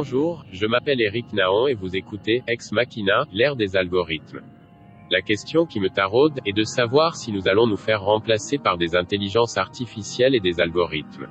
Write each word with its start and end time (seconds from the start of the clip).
Bonjour, 0.00 0.44
je 0.52 0.64
m'appelle 0.64 1.00
Eric 1.00 1.32
Naon 1.32 1.66
et 1.66 1.74
vous 1.74 1.96
écoutez 1.96 2.44
Ex 2.46 2.70
Machina, 2.70 3.24
l'ère 3.32 3.56
des 3.56 3.74
algorithmes. 3.74 4.42
La 5.10 5.22
question 5.22 5.66
qui 5.66 5.80
me 5.80 5.90
taraude 5.90 6.38
est 6.46 6.52
de 6.52 6.62
savoir 6.62 7.16
si 7.16 7.32
nous 7.32 7.48
allons 7.48 7.66
nous 7.66 7.76
faire 7.76 8.04
remplacer 8.04 8.58
par 8.58 8.78
des 8.78 8.94
intelligences 8.94 9.58
artificielles 9.58 10.36
et 10.36 10.40
des 10.40 10.60
algorithmes. 10.60 11.26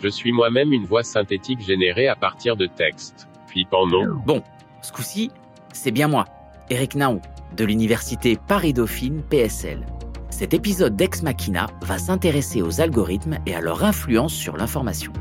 Je 0.00 0.06
suis 0.06 0.30
moi-même 0.30 0.72
une 0.72 0.84
voix 0.84 1.02
synthétique 1.02 1.58
générée 1.62 2.06
à 2.06 2.14
partir 2.14 2.54
de 2.54 2.66
textes. 2.66 3.26
Flippant 3.48 3.88
non? 3.88 4.20
Bon, 4.24 4.40
ce 4.82 4.92
coup-ci, 4.92 5.32
c'est 5.72 5.90
bien 5.90 6.06
moi, 6.06 6.26
Eric 6.70 6.94
Naon, 6.94 7.20
de 7.56 7.64
l'université 7.64 8.38
Paris-Dauphine 8.46 9.24
PSL. 9.28 9.84
Cet 10.30 10.54
épisode 10.54 10.94
d'Ex 10.94 11.24
Machina 11.24 11.66
va 11.80 11.98
s'intéresser 11.98 12.62
aux 12.62 12.80
algorithmes 12.80 13.38
et 13.46 13.54
à 13.56 13.60
leur 13.60 13.82
influence 13.82 14.32
sur 14.32 14.56
l'information. 14.56 15.12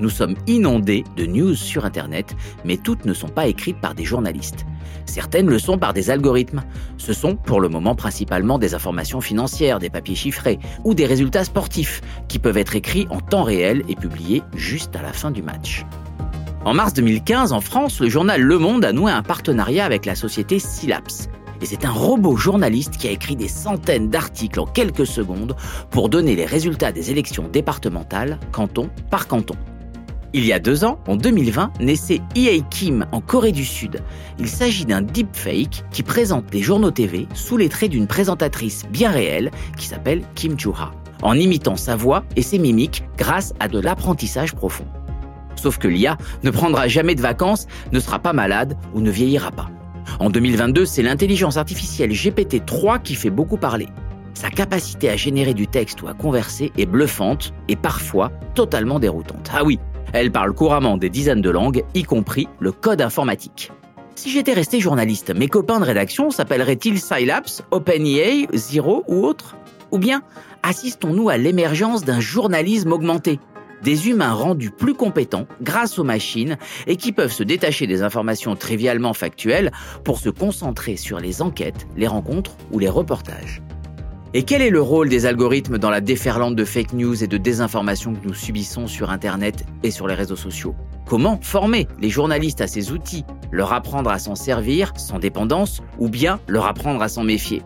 Nous 0.00 0.08
sommes 0.08 0.34
inondés 0.46 1.04
de 1.16 1.26
news 1.26 1.54
sur 1.54 1.84
Internet, 1.84 2.34
mais 2.64 2.78
toutes 2.78 3.04
ne 3.04 3.12
sont 3.12 3.28
pas 3.28 3.46
écrites 3.46 3.80
par 3.80 3.94
des 3.94 4.04
journalistes. 4.04 4.64
Certaines 5.04 5.48
le 5.48 5.58
sont 5.58 5.76
par 5.76 5.92
des 5.92 6.08
algorithmes. 6.08 6.62
Ce 6.96 7.12
sont 7.12 7.36
pour 7.36 7.60
le 7.60 7.68
moment 7.68 7.94
principalement 7.94 8.58
des 8.58 8.74
informations 8.74 9.20
financières, 9.20 9.78
des 9.78 9.90
papiers 9.90 10.14
chiffrés 10.14 10.58
ou 10.84 10.94
des 10.94 11.04
résultats 11.04 11.44
sportifs 11.44 12.00
qui 12.28 12.38
peuvent 12.38 12.56
être 12.56 12.76
écrits 12.76 13.06
en 13.10 13.20
temps 13.20 13.42
réel 13.42 13.82
et 13.88 13.94
publiés 13.94 14.42
juste 14.56 14.96
à 14.96 15.02
la 15.02 15.12
fin 15.12 15.30
du 15.30 15.42
match. 15.42 15.84
En 16.64 16.74
mars 16.74 16.94
2015, 16.94 17.52
en 17.52 17.60
France, 17.60 18.00
le 18.00 18.08
journal 18.08 18.40
Le 18.40 18.58
Monde 18.58 18.84
a 18.84 18.92
noué 18.92 19.12
un 19.12 19.22
partenariat 19.22 19.84
avec 19.84 20.06
la 20.06 20.14
société 20.14 20.58
Sylaps. 20.58 21.28
Et 21.62 21.66
c'est 21.66 21.84
un 21.84 21.90
robot 21.90 22.36
journaliste 22.36 22.96
qui 22.96 23.08
a 23.08 23.10
écrit 23.10 23.36
des 23.36 23.48
centaines 23.48 24.08
d'articles 24.08 24.60
en 24.60 24.66
quelques 24.66 25.06
secondes 25.06 25.56
pour 25.90 26.08
donner 26.08 26.36
les 26.36 26.46
résultats 26.46 26.92
des 26.92 27.10
élections 27.10 27.48
départementales, 27.48 28.38
canton 28.52 28.88
par 29.10 29.26
canton. 29.26 29.56
Il 30.32 30.44
y 30.44 30.52
a 30.52 30.60
deux 30.60 30.84
ans, 30.84 31.00
en 31.08 31.16
2020, 31.16 31.72
naissait 31.80 32.20
EA 32.36 32.60
Kim 32.70 33.04
en 33.10 33.20
Corée 33.20 33.50
du 33.50 33.64
Sud. 33.64 34.00
Il 34.38 34.46
s'agit 34.46 34.84
d'un 34.84 35.02
deepfake 35.02 35.84
qui 35.90 36.04
présente 36.04 36.54
les 36.54 36.62
journaux 36.62 36.92
TV 36.92 37.26
sous 37.34 37.56
les 37.56 37.68
traits 37.68 37.90
d'une 37.90 38.06
présentatrice 38.06 38.84
bien 38.90 39.10
réelle 39.10 39.50
qui 39.76 39.86
s'appelle 39.86 40.22
Kim 40.36 40.56
Joo-ha, 40.56 40.92
en 41.22 41.34
imitant 41.34 41.74
sa 41.74 41.96
voix 41.96 42.22
et 42.36 42.42
ses 42.42 42.60
mimiques 42.60 43.02
grâce 43.18 43.54
à 43.58 43.66
de 43.66 43.80
l'apprentissage 43.80 44.54
profond. 44.54 44.86
Sauf 45.56 45.78
que 45.78 45.88
l'IA 45.88 46.16
ne 46.44 46.50
prendra 46.50 46.86
jamais 46.86 47.16
de 47.16 47.22
vacances, 47.22 47.66
ne 47.90 47.98
sera 47.98 48.20
pas 48.20 48.32
malade 48.32 48.76
ou 48.94 49.00
ne 49.00 49.10
vieillira 49.10 49.50
pas. 49.50 49.68
En 50.20 50.30
2022, 50.30 50.86
c'est 50.86 51.02
l'intelligence 51.02 51.56
artificielle 51.56 52.12
GPT-3 52.12 53.02
qui 53.02 53.16
fait 53.16 53.30
beaucoup 53.30 53.56
parler. 53.56 53.88
Sa 54.34 54.48
capacité 54.48 55.10
à 55.10 55.16
générer 55.16 55.54
du 55.54 55.66
texte 55.66 56.02
ou 56.02 56.08
à 56.08 56.14
converser 56.14 56.70
est 56.78 56.86
bluffante 56.86 57.52
et 57.68 57.76
parfois 57.76 58.30
totalement 58.54 59.00
déroutante. 59.00 59.50
Ah 59.52 59.64
oui, 59.64 59.78
elle 60.12 60.32
parle 60.32 60.52
couramment 60.52 60.96
des 60.96 61.10
dizaines 61.10 61.40
de 61.40 61.50
langues, 61.50 61.84
y 61.94 62.02
compris 62.02 62.48
le 62.58 62.72
code 62.72 63.00
informatique. 63.00 63.72
Si 64.14 64.30
j'étais 64.30 64.52
resté 64.52 64.80
journaliste, 64.80 65.34
mes 65.34 65.48
copains 65.48 65.80
de 65.80 65.84
rédaction 65.84 66.30
s'appelleraient-ils 66.30 67.00
Scilabs, 67.00 67.62
OpenEA, 67.70 68.46
Zero 68.54 69.04
ou 69.08 69.24
autre 69.24 69.56
Ou 69.92 69.98
bien 69.98 70.22
assistons-nous 70.62 71.30
à 71.30 71.36
l'émergence 71.36 72.04
d'un 72.04 72.20
journalisme 72.20 72.92
augmenté 72.92 73.38
des 73.82 74.08
humains 74.08 74.34
rendus 74.34 74.70
plus 74.70 74.94
compétents 74.94 75.46
grâce 75.62 75.98
aux 75.98 76.04
machines 76.04 76.58
et 76.86 76.96
qui 76.96 77.12
peuvent 77.12 77.32
se 77.32 77.42
détacher 77.42 77.86
des 77.86 78.02
informations 78.02 78.56
trivialement 78.56 79.14
factuelles 79.14 79.72
pour 80.04 80.18
se 80.18 80.28
concentrer 80.28 80.96
sur 80.96 81.18
les 81.18 81.42
enquêtes, 81.42 81.86
les 81.96 82.06
rencontres 82.06 82.52
ou 82.72 82.78
les 82.78 82.88
reportages. 82.88 83.62
Et 84.32 84.44
quel 84.44 84.62
est 84.62 84.70
le 84.70 84.80
rôle 84.80 85.08
des 85.08 85.26
algorithmes 85.26 85.78
dans 85.78 85.90
la 85.90 86.00
déferlante 86.00 86.54
de 86.54 86.64
fake 86.64 86.92
news 86.92 87.24
et 87.24 87.26
de 87.26 87.36
désinformation 87.36 88.14
que 88.14 88.28
nous 88.28 88.32
subissons 88.32 88.86
sur 88.86 89.10
Internet 89.10 89.64
et 89.82 89.90
sur 89.90 90.06
les 90.06 90.14
réseaux 90.14 90.36
sociaux? 90.36 90.76
Comment 91.04 91.40
former 91.42 91.88
les 92.00 92.10
journalistes 92.10 92.60
à 92.60 92.68
ces 92.68 92.92
outils, 92.92 93.24
leur 93.50 93.72
apprendre 93.72 94.08
à 94.08 94.20
s'en 94.20 94.36
servir 94.36 94.92
sans 94.96 95.18
dépendance 95.18 95.82
ou 95.98 96.08
bien 96.08 96.38
leur 96.46 96.66
apprendre 96.66 97.02
à 97.02 97.08
s'en 97.08 97.24
méfier? 97.24 97.62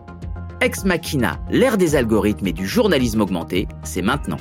Ex 0.59 0.85
Machina, 0.85 1.39
l'ère 1.51 1.77
des 1.77 1.95
algorithmes 1.95 2.47
et 2.47 2.53
du 2.53 2.65
journalisme 2.65 3.21
augmenté, 3.21 3.67
c'est 3.83 4.01
maintenant. 4.01 4.37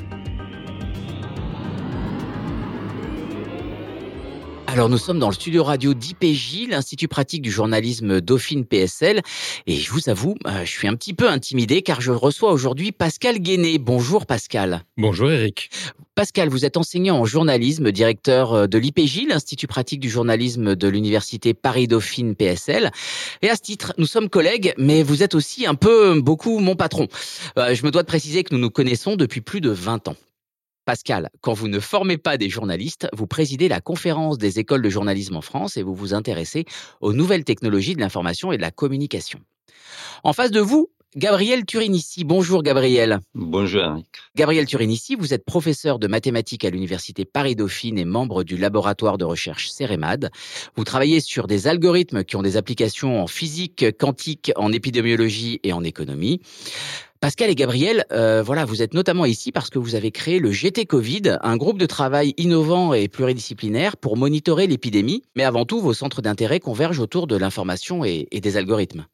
Alors 4.75 4.89
nous 4.89 4.99
sommes 4.99 5.21
dans 5.21 5.29
le 5.29 5.35
studio 5.35 5.63
radio 5.63 5.95
d'IPJ, 5.95 6.67
l'Institut 6.69 7.07
pratique 7.07 7.43
du 7.43 7.51
journalisme 7.53 8.21
Dauphine 8.21 8.65
PSL, 8.65 9.23
et 9.69 9.77
je 9.77 9.93
vous 9.93 10.09
avoue, 10.09 10.35
euh, 10.49 10.65
je 10.65 10.69
suis 10.69 10.89
un 10.89 10.97
petit 10.97 11.15
peu 11.15 11.29
intimidé 11.29 11.83
car 11.83 12.01
je 12.01 12.11
reçois 12.11 12.51
aujourd'hui 12.51 12.91
Pascal 12.91 13.39
Guéné. 13.39 13.79
Bonjour 13.79 14.27
Pascal. 14.27 14.83
Bonjour 14.97 15.31
Eric. 15.31 15.71
Pascal, 16.17 16.49
vous 16.49 16.65
êtes 16.65 16.77
enseignant 16.77 17.21
en 17.21 17.25
journalisme, 17.25 17.93
directeur 17.93 18.53
euh, 18.53 18.67
de 18.67 18.77
l'IPJ, 18.77 19.29
l'Institut 19.29 19.69
pratique 19.69 20.01
du 20.01 20.11
journalisme 20.11 20.75
de 20.75 20.89
l'Université 20.89 21.55
Paris-Dauphine 21.55 22.35
PSL. 22.35 22.91
Et 23.43 23.51
à 23.51 23.55
ce 23.55 23.61
titre, 23.61 23.95
nous 23.97 24.07
sommes 24.07 24.29
collègues, 24.29 24.75
mais 24.77 25.05
vous 25.05 25.23
êtes 25.23 25.37
aussi 25.37 25.67
un 25.67 25.77
peu 25.77 26.21
beaucoup 26.21 26.59
mon 26.59 26.75
patron. 26.75 27.07
Euh, 27.61 27.77
je 27.77 27.85
me 27.85 27.93
dois 27.93 28.03
de 28.03 28.09
préciser 28.09 28.43
que 28.43 28.53
nous 28.53 28.61
nous 28.61 28.71
connaissons 28.71 29.15
depuis 29.15 29.41
plus 29.41 29.61
de 29.61 29.71
20 29.71 30.09
ans. 30.09 30.17
Pascal, 30.85 31.31
quand 31.41 31.55
vous 31.55 31.69
ne 31.69 31.81
formez 31.81 32.19
pas 32.19 32.37
des 32.37 32.49
journalistes, 32.49 33.09
vous 33.13 33.27
présidez 33.27 33.69
la 33.69 33.81
conférence 33.81 34.39
des 34.39 34.59
écoles 34.59 34.83
de 34.83 34.91
journalisme 34.91 35.37
en 35.37 35.41
France 35.41 35.77
et 35.77 35.83
vous 35.83 35.95
vous 35.95 36.15
intéressez 36.15 36.67
aux 37.01 37.13
nouvelles 37.13 37.45
technologies 37.45 37.95
de 37.95 38.01
l'information 38.01 38.53
et 38.53 38.57
de 38.57 38.63
la 38.63 38.71
communication. 38.71 39.41
En 40.25 40.33
face 40.33 40.51
de 40.51 40.61
vous, 40.61 40.91
Gabriel 41.17 41.65
Turinissi. 41.65 42.25
Bonjour 42.25 42.65
Gabriel. 42.65 43.21
Bonjour 43.35 43.83
Eric. 43.83 44.07
Gabriel 44.35 44.67
Turinissi, 44.67 45.15
vous 45.15 45.33
êtes 45.33 45.45
professeur 45.45 46.01
de 46.01 46.09
mathématiques 46.09 46.65
à 46.65 46.71
l'Université 46.71 47.25
Paris-Dauphine 47.25 47.99
et 47.99 48.05
membre 48.05 48.43
du 48.43 48.57
laboratoire 48.57 49.17
de 49.17 49.25
recherche 49.25 49.69
CEREMAD. 49.71 50.31
Vous 50.75 50.83
travaillez 50.83 51.21
sur 51.21 51.47
des 51.47 51.69
algorithmes 51.69 52.25
qui 52.25 52.35
ont 52.35 52.43
des 52.43 52.57
applications 52.57 53.23
en 53.23 53.29
physique 53.29 53.97
quantique, 53.97 54.51
en 54.57 54.73
épidémiologie 54.73 55.61
et 55.63 55.73
en 55.73 55.85
économie. 55.85 56.41
Pascal 57.21 57.49
et 57.49 57.55
Gabriel, 57.55 58.05
euh, 58.13 58.43
voilà, 58.43 58.65
vous 58.65 58.83
êtes 58.83 58.93
notamment 58.93 59.25
ici 59.25 59.51
parce 59.51 59.71
que 59.71 59.79
vous 59.79 59.95
avez 59.95 60.11
créé 60.11 60.39
le 60.41 60.53
GT 60.53 60.85
Covid, 60.85 61.39
un 61.41 61.57
groupe 61.57 61.79
de 61.79 61.87
travail 61.87 62.35
innovant 62.37 62.93
et 62.93 63.09
pluridisciplinaire 63.09 63.97
pour 63.97 64.17
monitorer 64.17 64.67
l'épidémie. 64.67 65.23
Mais 65.35 65.45
avant 65.45 65.65
tout, 65.65 65.81
vos 65.81 65.95
centres 65.95 66.21
d'intérêt 66.21 66.61
convergent 66.61 67.01
autour 67.01 67.27
de 67.27 67.37
l'information 67.37 68.05
et 68.05 68.27
des 68.31 68.57
algorithmes. 68.57 69.07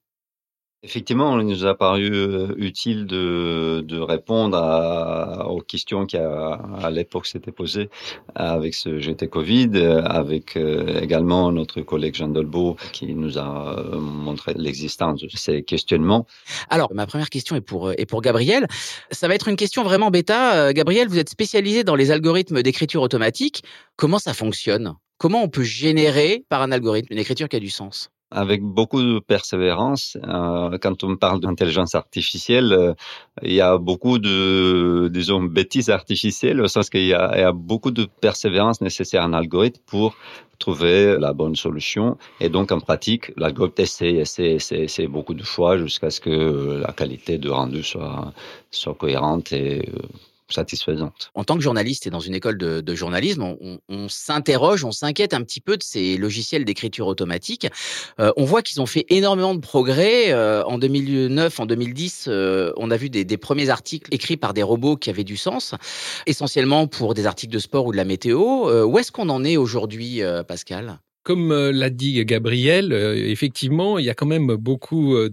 Effectivement, 0.82 1.38
il 1.38 1.46
nous 1.46 1.66
a 1.66 1.74
paru 1.74 2.08
euh, 2.10 2.54
utile 2.56 3.04
de, 3.04 3.84
de 3.86 3.98
répondre 3.98 4.56
à, 4.56 5.46
aux 5.50 5.60
questions 5.60 6.06
qui 6.06 6.16
à, 6.16 6.54
à 6.54 6.91
l'époque 6.91 7.26
s'étaient 7.26 7.52
posées 7.52 7.91
avec 8.34 8.72
ce 8.72 8.98
GT 8.98 9.28
Covid, 9.28 9.76
avec 10.06 10.56
euh, 10.56 10.98
également 11.02 11.52
notre 11.52 11.82
collègue 11.82 12.14
Jean 12.14 12.28
Dolbeau 12.28 12.76
qui 12.92 13.14
nous 13.14 13.36
a 13.36 13.78
euh, 13.78 13.98
montré 13.98 14.54
l'existence 14.56 15.20
de 15.20 15.28
ces 15.28 15.62
questionnements. 15.62 16.26
Alors, 16.70 16.88
ma 16.94 17.06
première 17.06 17.28
question 17.28 17.56
est 17.56 17.60
pour, 17.60 17.92
est 17.92 18.06
pour 18.06 18.22
Gabriel. 18.22 18.66
Ça 19.10 19.28
va 19.28 19.34
être 19.34 19.48
une 19.48 19.56
question 19.56 19.82
vraiment 19.82 20.10
bêta. 20.10 20.72
Gabriel, 20.72 21.08
vous 21.08 21.18
êtes 21.18 21.28
spécialisé 21.28 21.84
dans 21.84 21.94
les 21.94 22.10
algorithmes 22.10 22.62
d'écriture 22.62 23.02
automatique. 23.02 23.64
Comment 23.97 24.18
ça 24.18 24.32
fonctionne? 24.32 24.94
Comment 25.18 25.42
on 25.42 25.48
peut 25.48 25.62
générer 25.62 26.47
par 26.48 26.62
un 26.62 26.72
algorithme 26.72 27.12
une 27.12 27.18
écriture 27.18 27.50
qui 27.50 27.56
a 27.56 27.60
du 27.60 27.68
sens? 27.68 28.08
Avec 28.30 28.62
beaucoup 28.62 29.02
de 29.02 29.18
persévérance. 29.18 30.16
Euh, 30.28 30.78
quand 30.80 31.02
on 31.04 31.16
parle 31.16 31.41
d'intelligence 31.41 31.94
artificielle, 31.94 32.72
euh, 32.72 32.94
il 33.42 33.52
y 33.52 33.60
a 33.60 33.78
beaucoup 33.78 34.18
de, 34.18 35.08
disons, 35.12 35.42
bêtises 35.42 35.91
artificielles, 35.91 36.60
au 36.60 36.68
sens 36.68 36.91
qu'il 36.91 37.02
y, 37.02 37.08
y, 37.08 37.14
a 37.14 37.52
beaucoup 37.52 37.91
de 37.91 38.06
persévérance 38.20 38.80
nécessaire 38.80 39.24
en 39.24 39.32
algorithme 39.32 39.82
pour 39.86 40.14
trouver 40.60 41.16
la 41.18 41.32
bonne 41.32 41.56
solution. 41.56 42.18
Et 42.38 42.48
donc, 42.48 42.70
en 42.70 42.80
pratique, 42.80 43.32
l'algorithme 43.36 43.82
essaie, 43.82 44.15
essaie, 44.15 44.53
essaie, 44.53 44.82
essaie 44.82 45.09
beaucoup 45.09 45.34
de 45.34 45.42
fois 45.42 45.77
jusqu'à 45.78 46.10
ce 46.10 46.21
que 46.21 46.80
la 46.86 46.92
qualité 46.92 47.38
de 47.38 47.50
rendu 47.50 47.82
soit, 47.82 48.32
soit 48.71 48.94
cohérente 48.94 49.53
et 49.53 49.88
euh, 49.88 49.98
satisfaisante. 50.52 51.30
En 51.34 51.44
tant 51.44 51.56
que 51.56 51.62
journaliste 51.62 52.06
et 52.06 52.10
dans 52.10 52.20
une 52.20 52.34
école 52.34 52.58
de, 52.58 52.94
journalisme, 52.94 53.56
on, 53.88 54.08
s'interroge, 54.08 54.84
on 54.84 54.92
s'inquiète 54.92 55.34
un 55.34 55.42
petit 55.42 55.60
peu 55.60 55.76
de 55.76 55.82
ces 55.82 56.16
logiciels 56.16 56.64
d'écriture 56.64 57.06
automatique. 57.06 57.66
Euh, 58.18 58.32
on 58.36 58.44
voit 58.44 58.62
qu'ils 58.62 58.80
ont 58.80 58.86
fait 58.86 59.06
énormément 59.08 59.54
de 59.54 59.60
progrès. 59.60 60.32
Euh, 60.32 60.64
en 60.64 60.78
2009, 60.78 61.60
en 61.60 61.66
2010, 61.66 62.26
euh, 62.28 62.72
on 62.76 62.91
a 62.91 62.97
vu 62.97 63.10
des, 63.10 63.24
des, 63.24 63.36
premiers 63.36 63.70
articles 63.70 64.12
écrits 64.12 64.36
par 64.36 64.54
des 64.54 64.62
robots 64.62 64.97
qui 64.97 65.10
avaient 65.10 65.24
du 65.24 65.36
sens, 65.36 65.74
essentiellement 66.26 66.86
pour 66.86 67.14
des 67.14 67.26
articles 67.26 67.53
de 67.53 67.58
sport 67.58 67.86
ou 67.86 67.92
de 67.92 67.96
la 67.96 68.04
météo. 68.04 68.84
où 68.84 68.98
est-ce 68.98 69.12
qu'on 69.12 69.28
en 69.28 69.44
est 69.44 69.56
aujourd'hui, 69.56 70.22
Pascal? 70.46 71.00
Comme 71.22 71.52
euh, 71.52 71.72
l'a 71.72 71.90
dit 71.90 72.24
Gabriel, 72.24 72.92
euh, 72.92 73.14
effectivement, 73.14 73.98
il 73.98 74.04
y 74.04 74.10
a 74.10 74.14
quand 74.14 74.26
même 74.26 74.54
beaucoup 74.56 75.16
euh, 75.16 75.28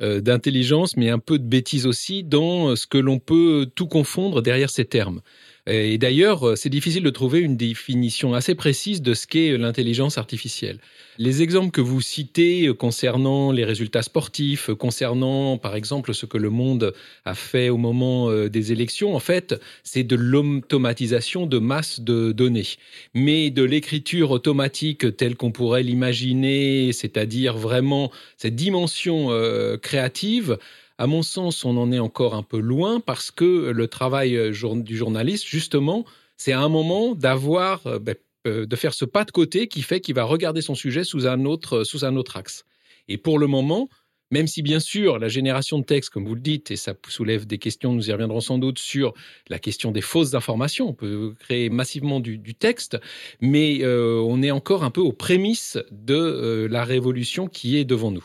d'intelligence, 0.00 0.96
mais 0.96 1.10
un 1.10 1.18
peu 1.18 1.38
de 1.38 1.46
bêtise 1.46 1.86
aussi 1.86 2.22
dans 2.22 2.76
ce 2.76 2.86
que 2.86 2.98
l'on 2.98 3.18
peut 3.18 3.66
tout 3.74 3.86
confondre 3.86 4.42
derrière 4.42 4.70
ces 4.70 4.84
termes. 4.84 5.20
Et 5.68 5.98
d'ailleurs, 5.98 6.56
c'est 6.56 6.68
difficile 6.68 7.02
de 7.02 7.10
trouver 7.10 7.40
une 7.40 7.56
définition 7.56 8.34
assez 8.34 8.54
précise 8.54 9.02
de 9.02 9.14
ce 9.14 9.26
qu'est 9.26 9.58
l'intelligence 9.58 10.16
artificielle. 10.16 10.78
Les 11.18 11.42
exemples 11.42 11.70
que 11.70 11.80
vous 11.80 12.00
citez 12.00 12.70
concernant 12.78 13.50
les 13.50 13.64
résultats 13.64 14.02
sportifs, 14.02 14.70
concernant 14.74 15.58
par 15.58 15.74
exemple 15.74 16.14
ce 16.14 16.26
que 16.26 16.38
le 16.38 16.50
monde 16.50 16.92
a 17.24 17.34
fait 17.34 17.68
au 17.68 17.78
moment 17.78 18.30
euh, 18.30 18.48
des 18.48 18.70
élections, 18.70 19.16
en 19.16 19.18
fait, 19.18 19.60
c'est 19.82 20.04
de 20.04 20.14
l'automatisation 20.14 21.46
de 21.46 21.58
masse 21.58 22.00
de 22.00 22.32
données. 22.32 22.76
Mais 23.14 23.50
de 23.50 23.62
l'écriture 23.62 24.30
automatique 24.30 25.16
telle 25.16 25.36
qu'on 25.36 25.52
pourrait 25.52 25.82
l'imaginer, 25.82 26.92
c'est-à-dire 26.92 27.56
vraiment 27.56 28.12
cette 28.36 28.54
dimension 28.54 29.30
euh, 29.30 29.76
créative, 29.78 30.58
à 30.98 31.06
mon 31.06 31.22
sens, 31.22 31.64
on 31.64 31.76
en 31.76 31.92
est 31.92 31.98
encore 31.98 32.34
un 32.34 32.42
peu 32.42 32.58
loin 32.58 33.00
parce 33.00 33.30
que 33.30 33.70
le 33.70 33.88
travail 33.88 34.36
euh, 34.36 34.76
du 34.76 34.96
journaliste, 34.96 35.46
justement, 35.46 36.04
c'est 36.36 36.52
à 36.52 36.60
un 36.60 36.68
moment 36.68 37.14
d'avoir 37.14 37.82
ben, 38.00 38.14
euh, 38.46 38.66
de 38.66 38.76
faire 38.76 38.94
ce 38.94 39.04
pas 39.04 39.24
de 39.24 39.32
côté 39.32 39.66
qui 39.66 39.82
fait 39.82 40.00
qu'il 40.00 40.14
va 40.14 40.24
regarder 40.24 40.62
son 40.62 40.74
sujet 40.74 41.02
sous 41.02 41.26
un 41.26 41.44
autre, 41.44 41.82
sous 41.84 42.04
un 42.04 42.16
autre 42.16 42.36
axe. 42.36 42.64
Et 43.08 43.18
pour 43.18 43.38
le 43.38 43.48
moment, 43.48 43.88
même 44.30 44.46
si 44.46 44.62
bien 44.62 44.78
sûr 44.78 45.18
la 45.18 45.28
génération 45.28 45.78
de 45.78 45.84
texte, 45.84 46.10
comme 46.10 46.26
vous 46.26 46.34
le 46.34 46.40
dites, 46.40 46.70
et 46.70 46.76
ça 46.76 46.94
soulève 47.08 47.46
des 47.46 47.58
questions, 47.58 47.92
nous 47.92 48.08
y 48.08 48.12
reviendrons 48.12 48.40
sans 48.40 48.58
doute 48.58 48.78
sur 48.78 49.14
la 49.48 49.58
question 49.58 49.90
des 49.90 50.00
fausses 50.00 50.34
informations, 50.34 50.88
on 50.88 50.92
peut 50.92 51.34
créer 51.40 51.70
massivement 51.70 52.20
du, 52.20 52.54
texte, 52.54 52.98
mais 53.40 53.80
euh, 53.82 54.20
on 54.24 54.42
est 54.42 54.50
encore 54.52 54.84
un 54.84 54.90
peu 54.90 55.00
aux 55.00 55.12
prémices 55.12 55.78
de 55.90 56.14
euh, 56.14 56.68
la 56.68 56.84
révolution 56.84 57.48
qui 57.48 57.76
est 57.76 57.84
devant 57.84 58.12
nous. 58.12 58.24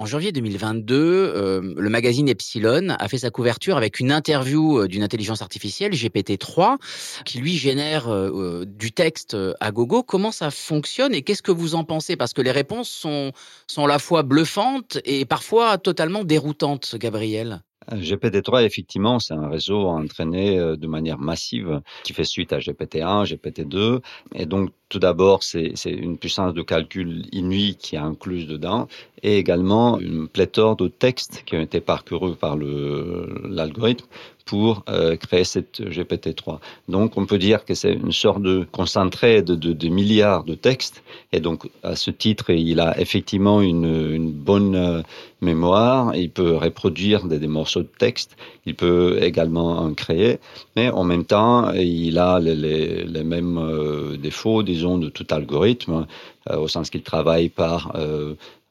En 0.00 0.06
janvier 0.06 0.32
2022, 0.32 0.96
euh, 0.96 1.74
le 1.76 1.90
magazine 1.90 2.26
Epsilon 2.26 2.88
a 2.98 3.06
fait 3.06 3.18
sa 3.18 3.28
couverture 3.28 3.76
avec 3.76 4.00
une 4.00 4.10
interview 4.10 4.78
euh, 4.78 4.88
d'une 4.88 5.02
intelligence 5.02 5.42
artificielle, 5.42 5.92
GPT-3, 5.92 6.78
qui 7.26 7.36
lui 7.36 7.54
génère 7.58 8.10
euh, 8.10 8.64
du 8.66 8.92
texte 8.92 9.36
à 9.60 9.70
gogo. 9.70 10.02
Comment 10.02 10.32
ça 10.32 10.50
fonctionne 10.50 11.12
et 11.14 11.20
qu'est-ce 11.20 11.42
que 11.42 11.52
vous 11.52 11.74
en 11.74 11.84
pensez? 11.84 12.16
Parce 12.16 12.32
que 12.32 12.40
les 12.40 12.50
réponses 12.50 12.88
sont, 12.88 13.32
sont 13.66 13.84
à 13.84 13.88
la 13.88 13.98
fois 13.98 14.22
bluffantes 14.22 14.96
et 15.04 15.26
parfois 15.26 15.76
totalement 15.76 16.24
déroutantes, 16.24 16.96
Gabriel. 16.96 17.60
GPT-3, 17.92 18.64
effectivement, 18.64 19.18
c'est 19.18 19.34
un 19.34 19.48
réseau 19.48 19.86
entraîné 19.86 20.58
de 20.58 20.86
manière 20.86 21.18
massive 21.18 21.80
qui 22.04 22.12
fait 22.12 22.24
suite 22.24 22.52
à 22.52 22.58
GPT-1, 22.58 23.24
GPT-2. 23.24 24.00
Et 24.34 24.46
donc, 24.46 24.70
tout 24.88 24.98
d'abord, 24.98 25.42
c'est 25.42 25.74
une 25.86 26.18
puissance 26.18 26.54
de 26.54 26.62
calcul 26.62 27.26
inouïe 27.32 27.76
qui 27.76 27.96
est 27.96 27.98
incluse 27.98 28.46
dedans 28.46 28.88
et 29.22 29.38
également 29.38 29.98
une 30.00 30.28
pléthore 30.28 30.76
de 30.76 30.88
textes 30.88 31.42
qui 31.44 31.56
ont 31.56 31.60
été 31.60 31.80
parcourus 31.80 32.36
par 32.36 32.56
l'algorithme 32.56 34.06
pour 34.50 34.82
euh, 34.88 35.14
créer 35.14 35.44
cette 35.44 35.80
GPT-3. 35.80 36.58
Donc, 36.88 37.16
on 37.16 37.24
peut 37.24 37.38
dire 37.38 37.64
que 37.64 37.74
c'est 37.74 37.92
une 37.92 38.10
sorte 38.10 38.42
de 38.42 38.66
concentré 38.72 39.42
de, 39.42 39.88
milliards 39.88 40.42
de 40.42 40.56
textes. 40.56 41.04
Et 41.32 41.38
donc, 41.38 41.70
à 41.84 41.94
ce 41.94 42.10
titre, 42.10 42.50
il 42.50 42.80
a 42.80 43.00
effectivement 43.00 43.60
une, 43.60 44.32
bonne 44.32 44.74
euh, 44.74 45.02
mémoire. 45.40 46.16
Il 46.16 46.30
peut 46.30 46.56
reproduire 46.56 47.26
des, 47.26 47.46
morceaux 47.46 47.82
de 47.82 47.94
texte. 47.96 48.36
Il 48.66 48.74
peut 48.74 49.20
également 49.22 49.78
en 49.78 49.94
créer. 49.94 50.40
Mais 50.74 50.90
en 50.90 51.04
même 51.04 51.24
temps, 51.24 51.70
il 51.74 52.18
a 52.18 52.40
les, 52.40 53.22
mêmes 53.22 53.56
euh, 53.56 54.16
défauts, 54.16 54.64
disons, 54.64 54.98
de 54.98 55.10
tout 55.10 55.28
algorithme, 55.30 56.08
au 56.52 56.66
sens 56.66 56.90
qu'il 56.90 57.02
travaille 57.02 57.50
par 57.50 57.94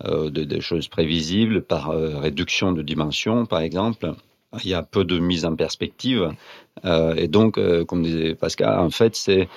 des 0.04 0.62
choses 0.62 0.90
prévisibles, 0.90 1.62
par 1.62 1.92
réduction 2.28 2.74
de 2.74 2.82
dimensions, 2.82 3.46
par 3.46 3.62
exemple 3.62 4.14
il 4.64 4.70
y 4.70 4.74
a 4.74 4.84
peu 4.84 5.04
de 5.04 5.20
mise 5.20 5.46
en 5.46 5.56
perspective. 5.56 6.32
Euh, 6.86 7.14
et 7.16 7.28
donc, 7.28 7.58
euh, 7.58 7.86
comme 7.86 8.04
disait 8.04 8.36
Pascal, 8.36 8.80
en 8.80 8.90
fait, 8.90 9.16
c'est 9.16 9.48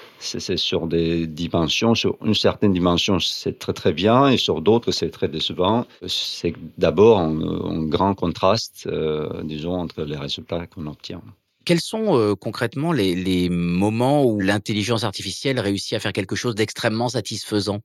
sur 0.57 0.87
des 0.87 1.27
dimensions, 1.27 1.95
sur 1.95 2.17
une 2.25 2.35
certaine 2.35 2.73
dimension, 2.73 3.19
c'est 3.21 3.59
très 3.59 3.73
très 3.73 3.93
bien, 3.93 4.29
et 4.29 4.37
sur 4.37 4.61
d'autres, 4.61 4.91
c'est 4.91 5.11
très 5.11 5.29
décevant. 5.29 5.87
C'est 6.07 6.55
d'abord 6.79 7.21
un, 7.21 7.85
grand 7.85 8.15
contraste, 8.15 8.87
euh, 8.87 9.43
disons, 9.45 9.75
entre 9.75 10.03
les 10.03 10.17
résultats 10.17 10.67
qu'on 10.67 10.87
obtient. 10.87 11.23
Quels 11.65 11.81
sont 11.81 12.35
concrètement 12.41 12.93
les, 12.93 13.15
les 13.15 13.49
moments 13.49 14.25
où 14.25 14.41
l'intelligence 14.41 15.05
artificielle 15.05 15.61
réussit 15.61 15.93
à 15.93 16.01
faire 16.01 16.13
quelque 16.13 16.35
chose 16.35 16.57
d'extrêmement 16.57 17.09
satisfaisant? 17.09 17.83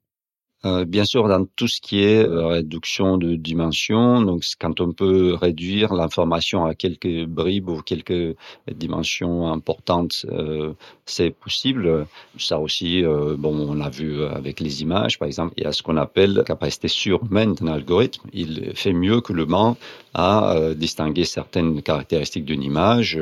Euh, 0.67 0.85
bien 0.85 1.05
sûr, 1.05 1.27
dans 1.27 1.45
tout 1.55 1.67
ce 1.67 1.79
qui 1.79 2.03
est 2.03 2.23
euh, 2.23 2.47
réduction 2.47 3.17
de 3.17 3.35
dimensions, 3.35 4.21
donc 4.21 4.43
quand 4.59 4.81
on 4.81 4.91
peut 4.91 5.33
réduire 5.33 5.93
l'information 5.93 6.65
à 6.65 6.75
quelques 6.75 7.25
bribes 7.25 7.69
ou 7.69 7.81
quelques 7.81 8.35
dimensions 8.71 9.51
importantes, 9.51 10.25
euh, 10.29 10.73
c'est 11.05 11.31
possible. 11.31 12.05
Ça 12.37 12.59
aussi, 12.59 13.03
bon, 13.37 13.69
on 13.69 13.73
l'a 13.75 13.89
vu 13.89 14.23
avec 14.23 14.59
les 14.59 14.81
images, 14.81 15.17
par 15.17 15.27
exemple, 15.27 15.53
il 15.57 15.63
y 15.63 15.67
a 15.67 15.71
ce 15.71 15.81
qu'on 15.81 15.97
appelle 15.97 16.43
capacité 16.45 16.87
surhumaine 16.89 17.53
d'un 17.53 17.67
algorithme. 17.67 18.27
Il 18.33 18.73
fait 18.75 18.93
mieux 18.93 19.21
que 19.21 19.31
l'humain 19.31 19.77
à 20.13 20.55
distinguer 20.75 21.23
certaines 21.25 21.81
caractéristiques 21.81 22.43
d'une 22.45 22.63
image, 22.63 23.19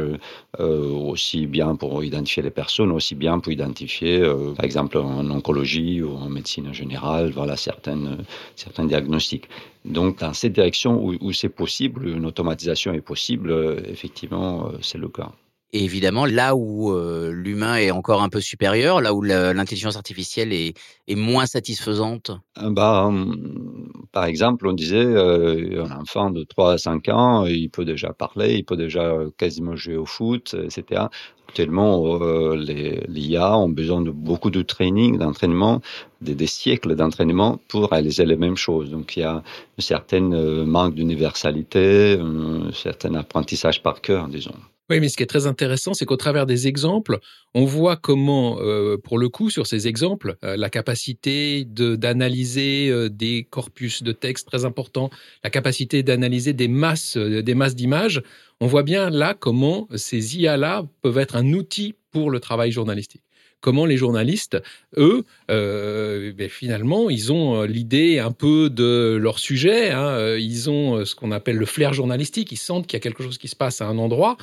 aussi 0.57 1.45
bien 1.45 1.75
pour 1.75 2.03
identifier 2.03 2.41
les 2.41 2.49
personnes, 2.49 2.91
aussi 2.91 3.13
bien 3.15 3.39
pour 3.39 3.51
identifier, 3.51 4.21
par 4.55 4.65
exemple, 4.65 4.97
en 4.97 5.29
oncologie 5.29 6.01
ou 6.01 6.15
en 6.15 6.29
médecine 6.29 6.73
générale 6.73 7.31
voilà, 7.35 7.55
certaines, 7.57 8.25
certains 8.55 8.85
diagnostics. 8.85 9.47
Donc, 9.83 10.19
dans 10.19 10.33
cette 10.33 10.53
direction 10.53 11.03
où, 11.03 11.15
où 11.21 11.33
c'est 11.33 11.49
possible, 11.49 12.07
une 12.07 12.25
automatisation 12.25 12.93
est 12.93 13.01
possible, 13.01 13.51
euh, 13.51 13.79
effectivement, 13.87 14.67
euh, 14.67 14.77
c'est 14.81 14.97
le 14.97 15.09
cas. 15.09 15.31
Et 15.75 15.83
évidemment, 15.83 16.25
là 16.25 16.55
où 16.55 16.93
euh, 16.93 17.33
l'humain 17.33 17.75
est 17.75 17.91
encore 17.91 18.23
un 18.23 18.29
peu 18.29 18.39
supérieur, 18.39 19.01
là 19.01 19.13
où 19.13 19.21
l'intelligence 19.21 19.97
artificielle 19.97 20.53
est, 20.53 20.73
est, 21.09 21.15
moins 21.15 21.45
satisfaisante? 21.47 22.31
Bah, 22.55 23.03
hum, 23.07 23.89
Par 24.13 24.23
exemple, 24.23 24.67
on 24.67 24.71
disait 24.71 25.03
euh, 25.03 25.83
un 25.83 25.99
enfant 25.99 26.29
de 26.29 26.45
3 26.45 26.73
à 26.73 26.77
5 26.77 27.09
ans, 27.09 27.45
il 27.45 27.69
peut 27.69 27.83
déjà 27.83 28.13
parler, 28.13 28.55
il 28.55 28.63
peut 28.63 28.77
déjà 28.77 29.17
quasiment 29.37 29.75
jouer 29.75 29.97
au 29.97 30.05
foot, 30.05 30.55
etc. 30.63 31.07
Actuellement, 31.49 32.21
euh, 32.21 32.55
les 32.55 33.03
l'IA 33.09 33.57
ont 33.57 33.69
besoin 33.69 34.01
de 34.01 34.11
beaucoup 34.11 34.51
de 34.51 34.61
training, 34.61 35.17
d'entraînement, 35.17 35.81
des, 36.21 36.47
siècles 36.47 36.95
d'entraînement 36.95 37.59
pour 37.67 37.89
réaliser 37.89 38.25
les 38.25 38.35
mêmes 38.35 38.57
choses. 38.57 38.89
Donc 38.89 39.17
il 39.17 39.21
y 39.21 39.23
a 39.23 39.35
un 39.35 39.81
certain 39.81 40.21
manque 40.65 40.95
d'universalité, 40.95 42.17
un 42.19 42.71
certain 42.71 43.15
apprentissage 43.15 43.81
par 43.81 44.01
cœur, 44.01 44.27
disons. 44.27 44.55
Oui, 44.91 44.99
mais 44.99 45.09
ce 45.09 45.17
qui 45.17 45.23
est 45.23 45.27
très 45.27 45.47
intéressant, 45.47 45.95
c'est 45.95 46.05
qu'au 46.05 46.15
travers 46.15 46.45
des 46.45 46.67
exemples, 46.67 47.17
on 47.55 47.65
voit 47.65 47.95
comment, 47.95 48.59
euh, 48.59 48.97
pour 48.97 49.17
le 49.17 49.29
coup, 49.29 49.49
sur 49.49 49.65
ces 49.65 49.87
exemples, 49.87 50.35
euh, 50.43 50.55
la 50.57 50.69
capacité 50.69 51.65
d'analyser 51.65 52.89
euh, 52.89 53.09
des 53.09 53.47
corpus 53.49 54.03
de 54.03 54.11
texte 54.11 54.47
très 54.47 54.63
importants, 54.63 55.09
la 55.43 55.49
capacité 55.49 56.03
d'analyser 56.03 56.53
des 56.53 56.67
masses, 56.67 57.17
des 57.17 57.55
masses 57.55 57.73
d'images, 57.73 58.21
on 58.59 58.67
voit 58.67 58.83
bien 58.83 59.09
là 59.09 59.33
comment 59.33 59.87
ces 59.95 60.37
IA-là 60.37 60.85
peuvent 61.01 61.17
être 61.17 61.35
un 61.35 61.51
outil 61.53 61.95
pour 62.11 62.29
le 62.29 62.39
travail 62.39 62.71
journalistique 62.71 63.23
comment 63.65 63.87
les 63.87 63.97
journalistes, 63.97 64.61
eux, 64.95 65.23
euh, 65.49 66.31
ben 66.37 66.49
finalement, 66.49 67.09
ils 67.09 67.33
ont 67.33 67.63
l'idée 67.63 68.19
un 68.19 68.31
peu 68.31 68.69
de 68.69 69.17
leur 69.19 69.39
sujet, 69.39 69.89
hein, 69.89 70.35
ils 70.37 70.69
ont 70.69 71.03
ce 71.03 71.15
qu'on 71.15 71.31
appelle 71.31 71.55
le 71.55 71.65
flair 71.65 71.91
journalistique, 71.91 72.51
ils 72.51 72.57
sentent 72.57 72.85
qu'il 72.85 72.95
y 72.95 73.01
a 73.01 73.05
quelque 73.07 73.23
chose 73.23 73.39
qui 73.39 73.47
se 73.47 73.55
passe 73.55 73.81
à 73.81 73.87
un 73.87 73.97
endroit, 73.97 74.37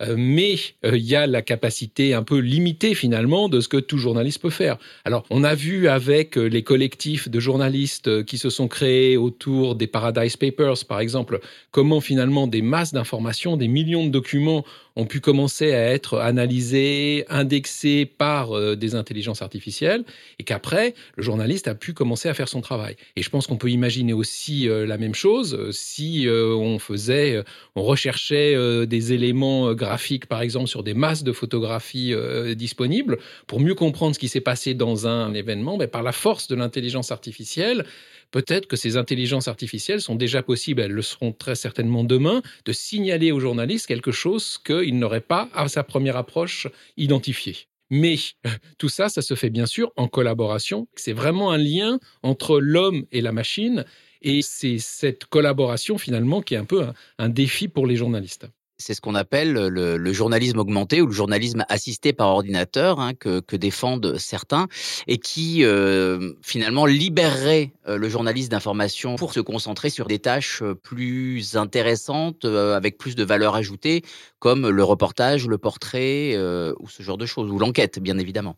euh, 0.00 0.14
mais 0.16 0.54
euh, 0.84 0.96
il 0.96 1.04
y 1.04 1.16
a 1.16 1.26
la 1.26 1.42
capacité 1.42 2.14
un 2.14 2.22
peu 2.22 2.38
limitée 2.38 2.94
finalement 2.94 3.48
de 3.48 3.60
ce 3.60 3.66
que 3.66 3.78
tout 3.78 3.98
journaliste 3.98 4.40
peut 4.40 4.50
faire. 4.50 4.78
Alors, 5.04 5.24
on 5.30 5.42
a 5.42 5.54
vu 5.56 5.88
avec 5.88 6.38
euh, 6.38 6.44
les 6.44 6.62
collectifs 6.62 7.28
de 7.28 7.40
journalistes 7.40 8.24
qui 8.24 8.38
se 8.38 8.48
sont 8.48 8.68
créés 8.68 9.16
autour 9.16 9.74
des 9.74 9.88
Paradise 9.88 10.36
Papers, 10.36 10.84
par 10.86 11.00
exemple, 11.00 11.40
comment 11.72 12.00
finalement 12.00 12.46
des 12.46 12.62
masses 12.62 12.92
d'informations, 12.92 13.56
des 13.56 13.68
millions 13.68 14.06
de 14.06 14.10
documents 14.10 14.64
ont 14.98 15.06
pu 15.06 15.20
commencer 15.20 15.72
à 15.72 15.92
être 15.92 16.18
analysés, 16.18 17.24
indexés 17.28 18.04
par 18.04 18.56
euh, 18.56 18.74
des 18.74 18.96
intelligences 18.96 19.42
artificielles, 19.42 20.04
et 20.40 20.42
qu'après, 20.42 20.94
le 21.16 21.22
journaliste 21.22 21.68
a 21.68 21.76
pu 21.76 21.92
commencer 21.94 22.28
à 22.28 22.34
faire 22.34 22.48
son 22.48 22.60
travail. 22.60 22.96
Et 23.14 23.22
je 23.22 23.30
pense 23.30 23.46
qu'on 23.46 23.56
peut 23.56 23.70
imaginer 23.70 24.12
aussi 24.12 24.68
euh, 24.68 24.86
la 24.86 24.98
même 24.98 25.14
chose 25.14 25.54
euh, 25.54 25.70
si 25.70 26.26
on 26.28 26.80
faisait, 26.80 27.44
on 27.76 27.82
recherchait 27.82 28.56
des 28.86 29.12
éléments 29.12 29.72
graphiques, 29.74 30.26
par 30.26 30.42
exemple, 30.42 30.66
sur 30.66 30.82
des 30.82 30.94
masses 30.94 31.22
de 31.22 31.32
photographies 31.32 32.12
disponibles, 32.56 33.18
pour 33.46 33.60
mieux 33.60 33.76
comprendre 33.76 34.14
ce 34.14 34.18
qui 34.18 34.28
s'est 34.28 34.40
passé 34.40 34.74
dans 34.74 35.06
un 35.06 35.32
événement, 35.32 35.76
mais 35.76 35.86
par 35.86 36.02
la 36.02 36.10
force 36.10 36.48
de 36.48 36.56
l'intelligence 36.56 37.12
artificielle, 37.12 37.84
peut-être 38.30 38.66
que 38.66 38.76
ces 38.76 38.96
intelligences 38.96 39.48
artificielles 39.48 40.00
sont 40.00 40.14
déjà 40.14 40.42
possibles, 40.42 40.82
elles 40.82 40.92
le 40.92 41.02
seront 41.02 41.32
très 41.32 41.54
certainement 41.54 42.04
demain, 42.04 42.42
de 42.64 42.72
signaler 42.72 43.32
aux 43.32 43.40
journalistes 43.40 43.86
quelque 43.86 44.12
chose 44.12 44.58
qu'il 44.58 44.98
n'aurait 44.98 45.20
pas, 45.20 45.48
à 45.54 45.68
sa 45.68 45.82
première 45.82 46.16
approche, 46.16 46.66
identifié. 46.96 47.68
Mais 47.90 48.16
tout 48.78 48.88
ça, 48.88 49.08
ça 49.08 49.22
se 49.22 49.34
fait 49.34 49.50
bien 49.50 49.66
sûr 49.66 49.92
en 49.96 50.08
collaboration. 50.08 50.88
C'est 50.94 51.12
vraiment 51.12 51.50
un 51.50 51.58
lien 51.58 51.98
entre 52.22 52.60
l'homme 52.60 53.06
et 53.12 53.20
la 53.20 53.32
machine. 53.32 53.84
Et 54.20 54.42
c'est 54.42 54.78
cette 54.78 55.26
collaboration 55.26 55.96
finalement 55.96 56.42
qui 56.42 56.54
est 56.54 56.58
un 56.58 56.64
peu 56.64 56.86
un, 57.18 57.28
défi 57.28 57.68
pour 57.68 57.86
les 57.86 57.96
journalistes. 57.96 58.48
C'est 58.80 58.94
ce 58.94 59.00
qu'on 59.00 59.16
appelle 59.16 59.52
le, 59.52 60.12
journalisme 60.12 60.60
augmenté 60.60 61.02
ou 61.02 61.06
le 61.06 61.12
journalisme 61.12 61.64
assisté 61.68 62.12
par 62.12 62.28
ordinateur 62.28 63.00
hein, 63.00 63.12
que, 63.12 63.56
défendent 63.56 64.16
certains 64.18 64.68
et 65.08 65.18
qui 65.18 65.64
euh, 65.64 66.34
finalement 66.42 66.86
libérerait 66.86 67.72
euh, 67.88 67.96
le 67.96 68.08
journaliste 68.08 68.52
d'information 68.52 69.16
pour 69.16 69.32
se 69.32 69.40
concentrer 69.40 69.90
sur 69.90 70.06
des 70.06 70.20
tâches 70.20 70.62
euh, 70.62 70.74
plus 70.74 71.56
intéressantes 71.56 72.44
avec 72.44 72.98
plus 72.98 73.16
de 73.16 73.24
valeur 73.24 73.56
ajoutée 73.56 74.02
comme 74.38 74.68
le 74.68 74.84
reportage, 74.84 75.48
le 75.48 75.58
portrait 75.58 76.36
ou 76.78 76.88
ce 76.88 77.02
genre 77.02 77.18
de 77.18 77.26
choses 77.26 77.50
ou 77.50 77.58
l'enquête 77.58 77.98
bien 77.98 78.16
évidemment. 78.18 78.56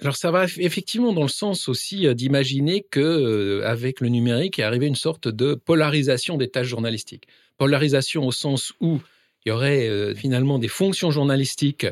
Alors 0.00 0.16
ça 0.16 0.30
va 0.30 0.44
effectivement 0.44 1.12
dans 1.12 1.22
le 1.22 1.28
sens 1.28 1.68
aussi 1.68 2.12
d'imaginer 2.14 2.86
que 2.88 3.62
avec 3.64 4.00
le 4.00 4.08
numérique 4.08 4.60
est 4.60 4.62
arrivé 4.62 4.86
une 4.86 4.94
sorte 4.94 5.26
de 5.26 5.54
polarisation 5.54 6.36
des 6.36 6.48
tâches 6.48 6.68
journalistiques. 6.68 7.26
Polarisation 7.58 8.24
au 8.26 8.32
sens 8.32 8.72
où 8.80 9.00
il 9.46 9.48
y 9.48 9.52
aurait 9.52 9.88
euh, 9.88 10.14
finalement 10.14 10.58
des 10.58 10.68
fonctions 10.68 11.10
journalistiques 11.10 11.86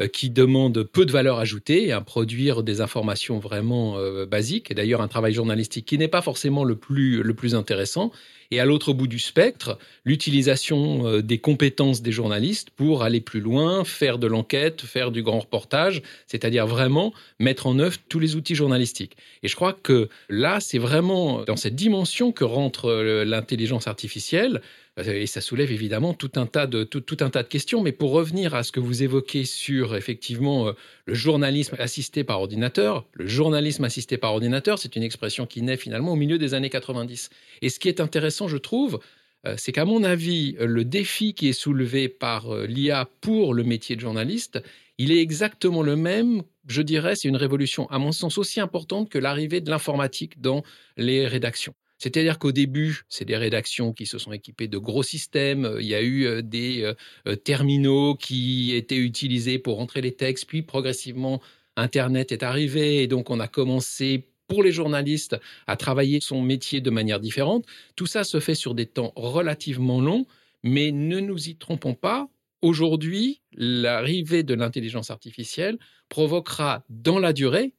euh, 0.00 0.06
qui 0.06 0.30
demandent 0.30 0.84
peu 0.84 1.04
de 1.04 1.12
valeur 1.12 1.38
ajoutée, 1.38 1.90
à 1.90 2.00
produire 2.00 2.62
des 2.62 2.80
informations 2.80 3.40
vraiment 3.40 3.98
euh, 3.98 4.24
basiques, 4.24 4.70
et 4.70 4.74
d'ailleurs 4.74 5.00
un 5.00 5.08
travail 5.08 5.32
journalistique 5.32 5.84
qui 5.84 5.98
n'est 5.98 6.08
pas 6.08 6.22
forcément 6.22 6.62
le 6.62 6.76
plus, 6.76 7.22
le 7.22 7.34
plus 7.34 7.54
intéressant. 7.56 8.12
Et 8.52 8.60
à 8.60 8.66
l'autre 8.66 8.92
bout 8.92 9.06
du 9.06 9.18
spectre, 9.18 9.78
l'utilisation 10.04 11.20
des 11.20 11.38
compétences 11.38 12.02
des 12.02 12.12
journalistes 12.12 12.68
pour 12.68 13.02
aller 13.02 13.22
plus 13.22 13.40
loin, 13.40 13.82
faire 13.82 14.18
de 14.18 14.26
l'enquête, 14.26 14.82
faire 14.82 15.10
du 15.10 15.22
grand 15.22 15.40
reportage, 15.40 16.02
c'est-à-dire 16.26 16.66
vraiment 16.66 17.14
mettre 17.38 17.66
en 17.66 17.78
œuvre 17.78 17.96
tous 18.10 18.18
les 18.18 18.36
outils 18.36 18.54
journalistiques. 18.54 19.16
Et 19.42 19.48
je 19.48 19.56
crois 19.56 19.72
que 19.72 20.10
là, 20.28 20.60
c'est 20.60 20.76
vraiment 20.76 21.44
dans 21.44 21.56
cette 21.56 21.76
dimension 21.76 22.30
que 22.30 22.44
rentre 22.44 22.92
l'intelligence 23.24 23.86
artificielle, 23.86 24.60
et 24.98 25.26
ça 25.26 25.40
soulève 25.40 25.72
évidemment 25.72 26.12
tout 26.12 26.32
un 26.36 26.46
tas 26.46 26.66
de 26.66 26.84
tout, 26.84 27.16
un 27.20 27.30
tas 27.30 27.42
de 27.42 27.48
questions. 27.48 27.82
Mais 27.82 27.92
pour 27.92 28.12
revenir 28.12 28.54
à 28.54 28.62
ce 28.62 28.72
que 28.72 28.80
vous 28.80 29.02
évoquez 29.02 29.44
sur 29.44 29.96
effectivement 29.96 30.68
euh, 30.68 30.72
le 31.06 31.14
journalisme 31.14 31.76
assisté 31.78 32.24
par 32.24 32.40
ordinateur, 32.40 33.06
le 33.14 33.26
journalisme 33.26 33.84
assisté 33.84 34.18
par 34.18 34.32
ordinateur, 34.32 34.78
c'est 34.78 34.94
une 34.94 35.02
expression 35.02 35.46
qui 35.46 35.62
naît 35.62 35.78
finalement 35.78 36.12
au 36.12 36.16
milieu 36.16 36.38
des 36.38 36.52
années 36.52 36.70
90. 36.70 37.30
Et 37.62 37.70
ce 37.70 37.78
qui 37.78 37.88
est 37.88 38.00
intéressant, 38.00 38.48
je 38.48 38.58
trouve, 38.58 39.00
euh, 39.46 39.54
c'est 39.56 39.72
qu'à 39.72 39.86
mon 39.86 40.04
avis, 40.04 40.56
le 40.60 40.84
défi 40.84 41.32
qui 41.32 41.48
est 41.48 41.54
soulevé 41.54 42.08
par 42.08 42.54
euh, 42.54 42.66
l'IA 42.66 43.08
pour 43.22 43.54
le 43.54 43.64
métier 43.64 43.96
de 43.96 44.00
journaliste, 44.00 44.62
il 44.98 45.10
est 45.10 45.20
exactement 45.20 45.82
le 45.82 45.96
même, 45.96 46.42
je 46.68 46.82
dirais, 46.82 47.16
c'est 47.16 47.28
une 47.28 47.36
révolution 47.36 47.88
à 47.88 47.98
mon 47.98 48.12
sens 48.12 48.36
aussi 48.36 48.60
importante 48.60 49.08
que 49.08 49.18
l'arrivée 49.18 49.62
de 49.62 49.70
l'informatique 49.70 50.40
dans 50.40 50.62
les 50.98 51.26
rédactions. 51.26 51.74
C'est-à-dire 52.02 52.40
qu'au 52.40 52.50
début, 52.50 53.02
c'est 53.08 53.24
des 53.24 53.36
rédactions 53.36 53.92
qui 53.92 54.06
se 54.06 54.18
sont 54.18 54.32
équipées 54.32 54.66
de 54.66 54.76
gros 54.76 55.04
systèmes. 55.04 55.76
Il 55.78 55.86
y 55.86 55.94
a 55.94 56.02
eu 56.02 56.24
euh, 56.24 56.42
des 56.42 56.82
euh, 56.82 56.94
euh, 57.28 57.36
terminaux 57.36 58.16
qui 58.16 58.74
étaient 58.74 58.96
utilisés 58.96 59.60
pour 59.60 59.78
entrer 59.78 60.00
les 60.00 60.10
textes. 60.10 60.46
Puis 60.46 60.62
progressivement, 60.62 61.40
Internet 61.76 62.32
est 62.32 62.42
arrivé 62.42 63.04
et 63.04 63.06
donc 63.06 63.30
on 63.30 63.38
a 63.38 63.46
commencé 63.46 64.26
pour 64.48 64.64
les 64.64 64.72
journalistes 64.72 65.36
à 65.68 65.76
travailler 65.76 66.18
son 66.20 66.42
métier 66.42 66.80
de 66.80 66.90
manière 66.90 67.20
différente. 67.20 67.66
Tout 67.94 68.06
ça 68.06 68.24
se 68.24 68.40
fait 68.40 68.56
sur 68.56 68.74
des 68.74 68.86
temps 68.86 69.12
relativement 69.14 70.00
longs, 70.00 70.26
mais 70.64 70.90
ne 70.90 71.20
nous 71.20 71.50
y 71.50 71.54
trompons 71.54 71.94
pas. 71.94 72.28
Aujourd'hui, 72.62 73.42
l'arrivée 73.52 74.42
de 74.42 74.54
l'intelligence 74.54 75.12
artificielle 75.12 75.78
provoquera 76.08 76.82
dans 76.88 77.20
la 77.20 77.32
durée 77.32 77.74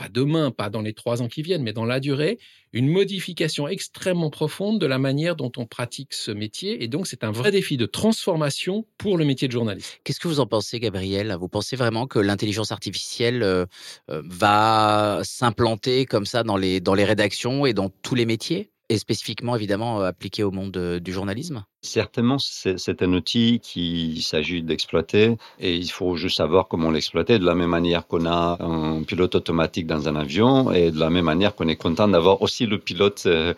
pas 0.00 0.08
demain, 0.08 0.50
pas 0.50 0.70
dans 0.70 0.80
les 0.80 0.94
trois 0.94 1.20
ans 1.20 1.28
qui 1.28 1.42
viennent, 1.42 1.62
mais 1.62 1.74
dans 1.74 1.84
la 1.84 2.00
durée, 2.00 2.38
une 2.72 2.88
modification 2.88 3.68
extrêmement 3.68 4.30
profonde 4.30 4.80
de 4.80 4.86
la 4.86 4.98
manière 4.98 5.36
dont 5.36 5.52
on 5.58 5.66
pratique 5.66 6.14
ce 6.14 6.30
métier. 6.30 6.82
Et 6.82 6.88
donc, 6.88 7.06
c'est 7.06 7.22
un 7.22 7.32
vrai 7.32 7.50
défi 7.50 7.76
de 7.76 7.84
transformation 7.84 8.86
pour 8.96 9.18
le 9.18 9.26
métier 9.26 9.46
de 9.46 9.52
journaliste. 9.52 10.00
Qu'est-ce 10.02 10.18
que 10.18 10.28
vous 10.28 10.40
en 10.40 10.46
pensez, 10.46 10.80
Gabriel? 10.80 11.36
Vous 11.38 11.48
pensez 11.48 11.76
vraiment 11.76 12.06
que 12.06 12.18
l'intelligence 12.18 12.72
artificielle 12.72 13.42
euh, 13.42 13.66
euh, 14.08 14.22
va 14.24 15.20
s'implanter 15.22 16.06
comme 16.06 16.24
ça 16.24 16.44
dans 16.44 16.56
les, 16.56 16.80
dans 16.80 16.94
les 16.94 17.04
rédactions 17.04 17.66
et 17.66 17.74
dans 17.74 17.90
tous 17.90 18.14
les 18.14 18.24
métiers? 18.24 18.70
Et 18.90 18.98
spécifiquement 18.98 19.54
évidemment 19.54 20.00
appliqué 20.00 20.42
au 20.42 20.50
monde 20.50 20.98
du 21.00 21.12
journalisme? 21.12 21.64
Certainement, 21.82 22.36
c'est 22.38 23.02
un 23.02 23.12
outil 23.14 23.60
qu'il 23.60 24.20
s'agit 24.22 24.62
d'exploiter 24.62 25.36
et 25.60 25.76
il 25.76 25.90
faut 25.90 26.16
juste 26.16 26.36
savoir 26.36 26.68
comment 26.68 26.90
l'exploiter 26.90 27.38
de 27.38 27.46
la 27.46 27.54
même 27.54 27.70
manière 27.70 28.06
qu'on 28.06 28.26
a 28.26 28.58
un 28.60 29.02
pilote 29.04 29.36
automatique 29.36 29.86
dans 29.86 30.08
un 30.08 30.16
avion 30.16 30.72
et 30.72 30.90
de 30.90 30.98
la 30.98 31.08
même 31.08 31.24
manière 31.24 31.54
qu'on 31.54 31.68
est 31.68 31.76
content 31.76 32.08
d'avoir 32.08 32.42
aussi 32.42 32.66
le 32.66 32.78
pilote 32.78 33.22
euh, 33.26 33.54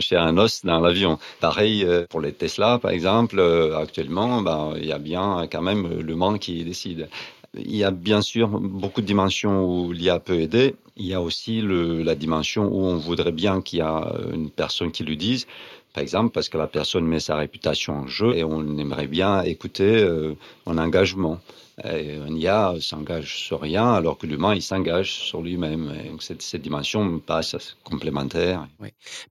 chez 0.00 0.16
un 0.16 0.36
os 0.38 0.64
dans 0.64 0.80
l'avion. 0.80 1.18
Pareil 1.40 1.84
euh, 1.84 2.06
pour 2.08 2.22
les 2.22 2.32
Tesla, 2.32 2.78
par 2.78 2.90
exemple, 2.90 3.38
euh, 3.38 3.78
actuellement, 3.78 4.40
ben, 4.40 4.72
il 4.76 4.86
y 4.86 4.92
a 4.92 4.98
bien 4.98 5.46
quand 5.52 5.62
même 5.62 6.00
le 6.00 6.14
monde 6.16 6.38
qui 6.38 6.64
décide. 6.64 7.08
Il 7.54 7.76
y 7.76 7.82
a 7.82 7.90
bien 7.90 8.22
sûr 8.22 8.48
beaucoup 8.48 9.00
de 9.00 9.06
dimensions 9.06 9.64
où 9.64 9.92
l'IA 9.92 10.20
peut 10.20 10.38
aider. 10.38 10.76
Il 10.96 11.06
y 11.06 11.14
a 11.14 11.20
aussi 11.20 11.60
la 11.62 12.14
dimension 12.14 12.68
où 12.68 12.84
on 12.84 12.96
voudrait 12.96 13.32
bien 13.32 13.60
qu'il 13.60 13.80
y 13.80 13.82
a 13.82 14.12
une 14.32 14.50
personne 14.50 14.92
qui 14.92 15.02
le 15.02 15.16
dise. 15.16 15.46
Par 15.92 16.02
exemple, 16.02 16.30
parce 16.30 16.48
que 16.48 16.58
la 16.58 16.68
personne 16.68 17.04
met 17.04 17.18
sa 17.18 17.34
réputation 17.34 17.94
en 17.94 18.06
jeu 18.06 18.36
et 18.36 18.44
on 18.44 18.78
aimerait 18.78 19.08
bien 19.08 19.42
écouter 19.42 20.02
euh, 20.02 20.34
mon 20.66 20.78
engagement. 20.78 21.40
Et 21.84 22.16
un 22.16 22.34
IA 22.34 22.74
s'engage 22.80 23.36
sur 23.36 23.60
rien, 23.60 23.94
alors 23.94 24.18
que 24.18 24.26
l'humain, 24.26 24.54
il 24.54 24.62
s'engage 24.62 25.12
sur 25.12 25.40
lui-même. 25.40 26.18
Cette, 26.20 26.42
cette, 26.42 26.60
dimension 26.60 27.04
me 27.04 27.18
passe 27.18 27.56
complémentaire. 27.84 28.68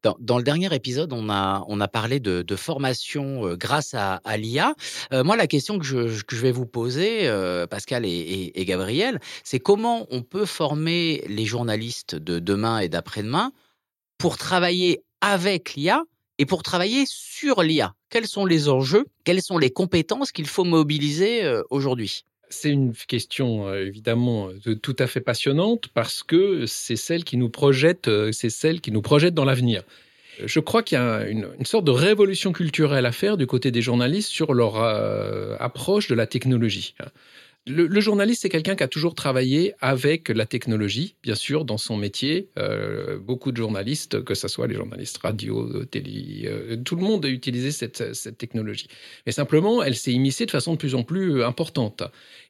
Dans, 0.04 0.38
le 0.38 0.44
dernier 0.44 0.74
épisode, 0.74 1.14
on 1.14 1.30
a, 1.30 1.88
parlé 1.88 2.20
de, 2.20 2.56
formation 2.56 3.46
euh, 3.46 3.56
grâce 3.56 3.94
à, 3.94 4.20
l'IA. 4.38 4.74
Euh, 5.14 5.24
moi, 5.24 5.36
la 5.36 5.48
question 5.48 5.78
que 5.78 5.86
je, 5.86 6.36
vais 6.36 6.52
vous 6.52 6.66
poser, 6.66 7.28
euh, 7.28 7.68
Pascal 7.68 8.04
et 8.06 8.66
Gabriel, 8.66 9.20
c'est 9.44 9.60
comment 9.60 10.08
on 10.10 10.22
peut 10.22 10.46
former 10.46 11.24
les 11.28 11.46
journalistes 11.46 12.16
de 12.16 12.40
demain 12.40 12.80
et 12.80 12.90
d'après-demain 12.90 13.52
pour 14.18 14.38
travailler 14.38 15.04
avec 15.22 15.76
l'IA 15.76 16.04
et 16.40 16.46
pour 16.46 16.64
travailler 16.64 17.04
sur 17.06 17.62
l'IA. 17.62 17.94
Quels 18.10 18.28
sont 18.28 18.46
les 18.46 18.70
enjeux? 18.70 19.06
Quelles 19.24 19.42
sont 19.42 19.58
les 19.58 19.70
compétences 19.70 20.32
qu'il 20.32 20.48
faut 20.48 20.64
mobiliser 20.64 21.62
aujourd'hui? 21.70 22.26
C'est 22.50 22.72
une 22.72 22.94
question 22.94 23.68
euh, 23.68 23.86
évidemment 23.86 24.50
euh, 24.68 24.76
tout 24.76 24.96
à 25.00 25.08
fait 25.08 25.22
passionnante 25.22 25.88
parce 25.94 26.24
que 26.24 26.66
c'est 26.66 26.96
celle 26.96 27.24
qui 27.24 27.38
nous 27.38 27.50
projette, 27.50 28.08
euh, 28.08 28.32
c'est 28.32 28.50
celle 28.50 28.82
qui 28.82 28.92
nous 28.92 29.02
projette 29.02 29.34
dans 29.34 29.46
l'avenir. 29.46 29.84
Je 30.44 30.60
crois 30.60 30.84
qu'il 30.84 30.98
y 30.98 31.02
a 31.02 31.28
une, 31.28 31.48
sorte 31.64 31.84
de 31.84 31.92
révolution 31.92 32.54
culturelle 32.54 33.06
à 33.06 33.12
faire 33.12 33.36
du 33.36 33.46
côté 33.46 33.72
des 33.72 33.82
journalistes 33.82 34.30
sur 34.30 34.54
leur 34.54 34.78
approche 35.62 36.08
de 36.08 36.16
la 36.16 36.28
technologie. 36.28 36.96
Le, 37.68 38.00
journaliste, 38.00 38.42
c'est 38.42 38.50
quelqu'un 38.50 38.76
qui 38.76 38.84
a 38.84 38.88
toujours 38.88 39.14
travaillé 39.14 39.74
avec 39.80 40.30
la 40.30 40.48
technologie, 40.48 41.16
bien 41.22 41.36
sûr, 41.36 41.66
dans 41.66 41.78
son 41.78 41.98
métier. 41.98 42.50
Euh, 42.58 43.20
beaucoup 43.20 43.52
de 43.52 43.58
journalistes, 43.58 44.24
que 44.24 44.34
ce 44.34 44.48
soit 44.48 44.66
les 44.66 44.74
journalistes 44.74 45.20
radio, 45.20 45.86
télé, 45.86 46.46
euh, 46.48 46.78
tout 46.78 46.96
le 46.96 47.04
monde 47.04 47.26
a 47.26 47.30
utilisé 47.30 47.72
cette, 47.72 48.38
technologie. 48.38 48.88
Mais 49.28 49.32
simplement, 49.32 49.84
elle 49.84 49.96
s'est 49.96 50.14
immiscée 50.14 50.48
de 50.48 50.52
façon 50.52 50.74
de 50.74 50.78
plus 50.78 50.96
en 50.96 51.04
plus 51.04 51.44
importante. 51.44 52.02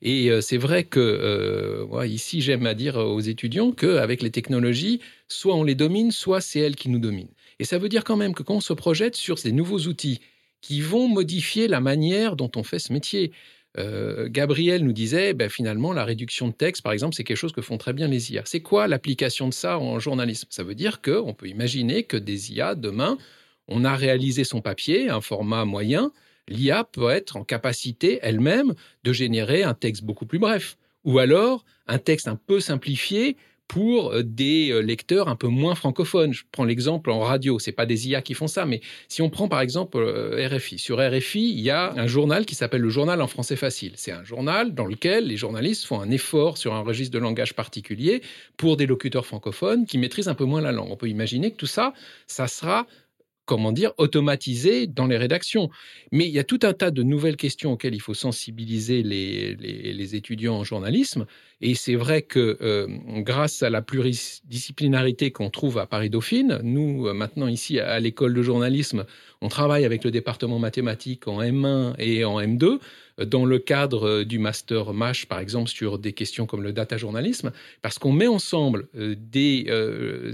Et 0.01 0.31
euh, 0.31 0.39
c'est 0.39 0.57
vrai 0.57 0.85
que, 0.85 1.85
moi, 1.89 2.07
ici, 2.07 2.41
j'aime 2.41 2.65
à 2.65 2.73
dire 2.73 2.95
aux 2.95 3.19
étudiants 3.19 3.71
qu'avec 3.73 4.21
les 4.21 4.31
technologies, 4.31 5.01
soit 5.27 5.55
on 5.55 5.63
les 5.63 5.75
domine, 5.75 6.11
soit 6.11 6.39
c'est 6.39 6.59
elles 6.59 6.77
qui 6.77 6.87
nous 6.87 6.99
dominent. 6.99 7.33
Et 7.59 7.65
ça 7.65 7.77
veut 7.77 7.89
dire 7.89 8.05
quand 8.05 8.15
même 8.15 8.33
que 8.33 8.43
quand 8.43 8.55
on 8.55 8.61
se 8.61 8.73
projette 8.73 9.15
sur 9.15 9.37
ces 9.37 9.51
nouveaux 9.51 9.79
outils 9.79 10.21
qui 10.61 10.81
vont 10.81 11.07
modifier 11.07 11.67
la 11.67 11.81
manière 11.81 12.35
dont 12.35 12.51
on 12.55 12.63
fait 12.63 12.79
ce 12.79 12.93
métier, 12.93 13.31
euh, 13.77 14.27
Gabriel 14.29 14.83
nous 14.83 14.93
disait, 14.93 15.33
ben, 15.33 15.49
finalement, 15.49 15.93
la 15.93 16.03
réduction 16.03 16.47
de 16.47 16.53
texte, 16.53 16.81
par 16.81 16.91
exemple, 16.91 17.15
c'est 17.15 17.23
quelque 17.23 17.37
chose 17.37 17.51
que 17.51 17.61
font 17.61 17.77
très 17.77 17.93
bien 17.93 18.07
les 18.07 18.33
IA. 18.33 18.41
C'est 18.45 18.61
quoi 18.61 18.87
l'application 18.87 19.47
de 19.47 19.53
ça 19.53 19.77
en 19.77 19.99
journalisme? 19.99 20.47
Ça 20.49 20.63
veut 20.63 20.75
dire 20.75 21.01
qu'on 21.01 21.33
peut 21.33 21.47
imaginer 21.47 22.03
que 22.03 22.17
des 22.17 22.53
IA, 22.53 22.75
demain, 22.75 23.17
on 23.67 23.85
a 23.85 23.95
réalisé 23.95 24.43
son 24.43 24.61
papier, 24.61 25.09
un 25.09 25.21
format 25.21 25.65
moyen, 25.65 26.11
l'IA 26.47 26.83
peut 26.83 27.09
être 27.09 27.37
en 27.37 27.43
capacité 27.43 28.19
elle-même 28.23 28.73
de 29.03 29.13
générer 29.13 29.63
un 29.63 29.75
texte 29.75 30.03
beaucoup 30.03 30.25
plus 30.25 30.39
bref. 30.39 30.77
Ou 31.05 31.19
alors 31.19 31.63
un 31.87 31.99
texte 31.99 32.27
un 32.27 32.35
peu 32.35 32.59
simplifié 32.59 33.37
pour 33.69 34.11
euh, 34.11 34.23
des 34.23 34.71
euh, 34.71 34.79
lecteurs 34.79 35.29
un 35.29 35.37
peu 35.37 35.47
moins 35.47 35.75
francophones. 35.75 36.33
Je 36.33 36.43
prends 36.51 36.65
l'exemple 36.65 37.11
en 37.11 37.19
radio, 37.19 37.59
c'est 37.59 37.71
pas 37.71 37.85
des 37.85 38.09
IA 38.09 38.21
qui 38.21 38.33
font 38.33 38.47
ça, 38.47 38.65
mais 38.65 38.81
si 39.07 39.21
on 39.21 39.29
prend 39.29 39.47
par 39.47 39.61
exemple 39.61 39.97
euh, 39.97 40.49
RFI, 40.51 40.79
sur 40.79 40.97
RFI, 40.97 41.51
il 41.51 41.61
y 41.61 41.69
a 41.69 41.93
un 41.93 42.07
journal 42.07 42.45
qui 42.45 42.55
s'appelle 42.55 42.81
le 42.81 42.89
journal 42.89 43.21
en 43.21 43.27
français 43.27 43.55
facile. 43.55 43.93
C'est 43.95 44.11
un 44.11 44.23
journal 44.23 44.73
dans 44.73 44.85
lequel 44.85 45.27
les 45.27 45.37
journalistes 45.37 45.85
font 45.85 46.01
un 46.01 46.09
effort 46.09 46.57
sur 46.57 46.73
un 46.73 46.81
registre 46.81 47.13
de 47.13 47.19
langage 47.19 47.53
particulier 47.53 48.21
pour 48.57 48.75
des 48.75 48.87
locuteurs 48.87 49.27
francophones 49.27 49.85
qui 49.85 49.99
maîtrisent 49.99 50.27
un 50.27 50.35
peu 50.35 50.45
moins 50.45 50.61
la 50.61 50.71
langue. 50.71 50.89
On 50.91 50.97
peut 50.97 51.07
imaginer 51.07 51.51
que 51.51 51.57
tout 51.57 51.67
ça, 51.67 51.93
ça 52.25 52.47
sera 52.47 52.87
comment 53.49 53.71
dire, 53.71 53.93
automatisé 53.97 54.85
dans 54.85 55.07
les 55.07 55.17
rédactions. 55.17 55.71
Mais 56.11 56.27
il 56.27 56.31
y 56.31 56.37
a 56.37 56.43
tout 56.43 56.59
un 56.61 56.73
tas 56.73 56.91
de 56.91 57.01
nouvelles 57.01 57.35
questions 57.35 57.71
auxquelles 57.71 57.95
il 57.95 57.99
faut 57.99 58.13
sensibiliser 58.13 59.01
les, 59.01 59.55
les, 59.55 60.15
étudiants 60.15 60.57
en 60.57 60.63
journalisme. 60.63 61.25
Et 61.59 61.73
c'est 61.73 61.95
vrai 61.95 62.21
que 62.21 62.59
euh, 62.61 62.85
grâce 63.23 63.63
à 63.63 63.71
la 63.71 63.81
pluridisciplinarité 63.81 65.31
qu'on 65.31 65.49
trouve 65.49 65.79
à 65.79 65.87
Paris 65.87 66.11
Dauphine, 66.11 66.59
nous, 66.61 67.07
euh, 67.07 67.13
maintenant 67.13 67.47
ici 67.47 67.79
à 67.79 67.99
l'école 67.99 68.35
de 68.35 68.43
journalisme, 68.43 69.05
On 69.41 69.47
travaille 69.47 69.85
avec 69.85 70.03
le 70.03 70.11
département 70.11 70.59
mathématique 70.59 71.27
en 71.27 71.41
M1 71.41 71.95
et 71.97 72.25
en 72.25 72.41
M2 72.41 72.79
dans 73.25 73.45
le 73.45 73.57
cadre 73.57 74.23
du 74.23 74.37
master 74.37 74.93
MASH, 74.93 75.27
par 75.27 75.39
exemple, 75.39 75.69
sur 75.69 75.97
des 75.97 76.11
questions 76.11 76.45
comme 76.45 76.61
le 76.61 76.73
data 76.73 76.97
journalisme, 76.97 77.51
parce 77.81 77.99
qu'on 77.99 78.11
met 78.11 78.27
ensemble 78.27 78.87
des 78.93 79.65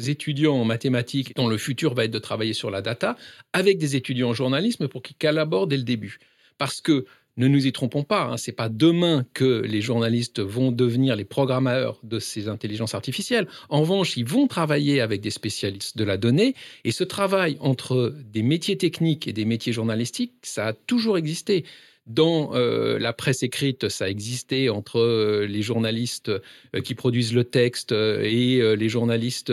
étudiants 0.09 0.55
en 0.55 0.65
mathématiques 0.65 1.35
dont 1.35 1.47
le 1.47 1.57
futur 1.57 1.93
va 1.93 2.05
être 2.05 2.11
de 2.11 2.19
travailler 2.19 2.53
sur 2.53 2.71
la 2.71 2.81
data 2.81 3.15
avec 3.53 3.77
des 3.77 3.95
étudiants 3.95 4.29
en 4.29 4.33
journalisme 4.33 4.87
pour 4.87 5.03
qu'ils 5.03 5.17
collaborent 5.17 5.67
dès 5.67 5.77
le 5.77 5.83
début. 5.83 6.19
Parce 6.57 6.81
que 6.81 7.05
ne 7.37 7.47
nous 7.47 7.67
y 7.67 7.71
trompons 7.71 8.03
pas, 8.03 8.23
hein, 8.23 8.37
c'est 8.37 8.51
pas 8.51 8.69
demain 8.69 9.25
que 9.33 9.61
les 9.61 9.81
journalistes 9.81 10.39
vont 10.39 10.71
devenir 10.71 11.15
les 11.15 11.25
programmeurs 11.25 11.99
de 12.03 12.19
ces 12.19 12.47
intelligences 12.47 12.95
artificielles. 12.95 13.47
En 13.69 13.81
revanche, 13.81 14.15
ils 14.17 14.25
vont 14.25 14.47
travailler 14.47 15.01
avec 15.01 15.21
des 15.21 15.31
spécialistes 15.31 15.97
de 15.97 16.03
la 16.03 16.17
donnée 16.17 16.55
et 16.83 16.91
ce 16.91 17.03
travail 17.03 17.57
entre 17.59 18.15
des 18.31 18.43
métiers 18.43 18.77
techniques 18.77 19.27
et 19.27 19.33
des 19.33 19.45
métiers 19.45 19.73
journalistiques, 19.73 20.33
ça 20.43 20.67
a 20.67 20.73
toujours 20.73 21.17
existé. 21.17 21.65
Dans 22.07 22.51
euh, 22.53 22.99
la 22.99 23.13
presse 23.13 23.41
écrite, 23.41 23.89
ça 23.89 24.07
existait 24.07 24.69
entre 24.69 24.99
euh, 24.99 25.47
les 25.47 25.63
journalistes 25.63 26.29
euh, 26.29 26.81
qui 26.83 26.93
produisent 26.93 27.33
le 27.33 27.43
texte 27.43 27.91
et 27.93 28.75
les 28.75 28.89
journalistes 28.89 29.51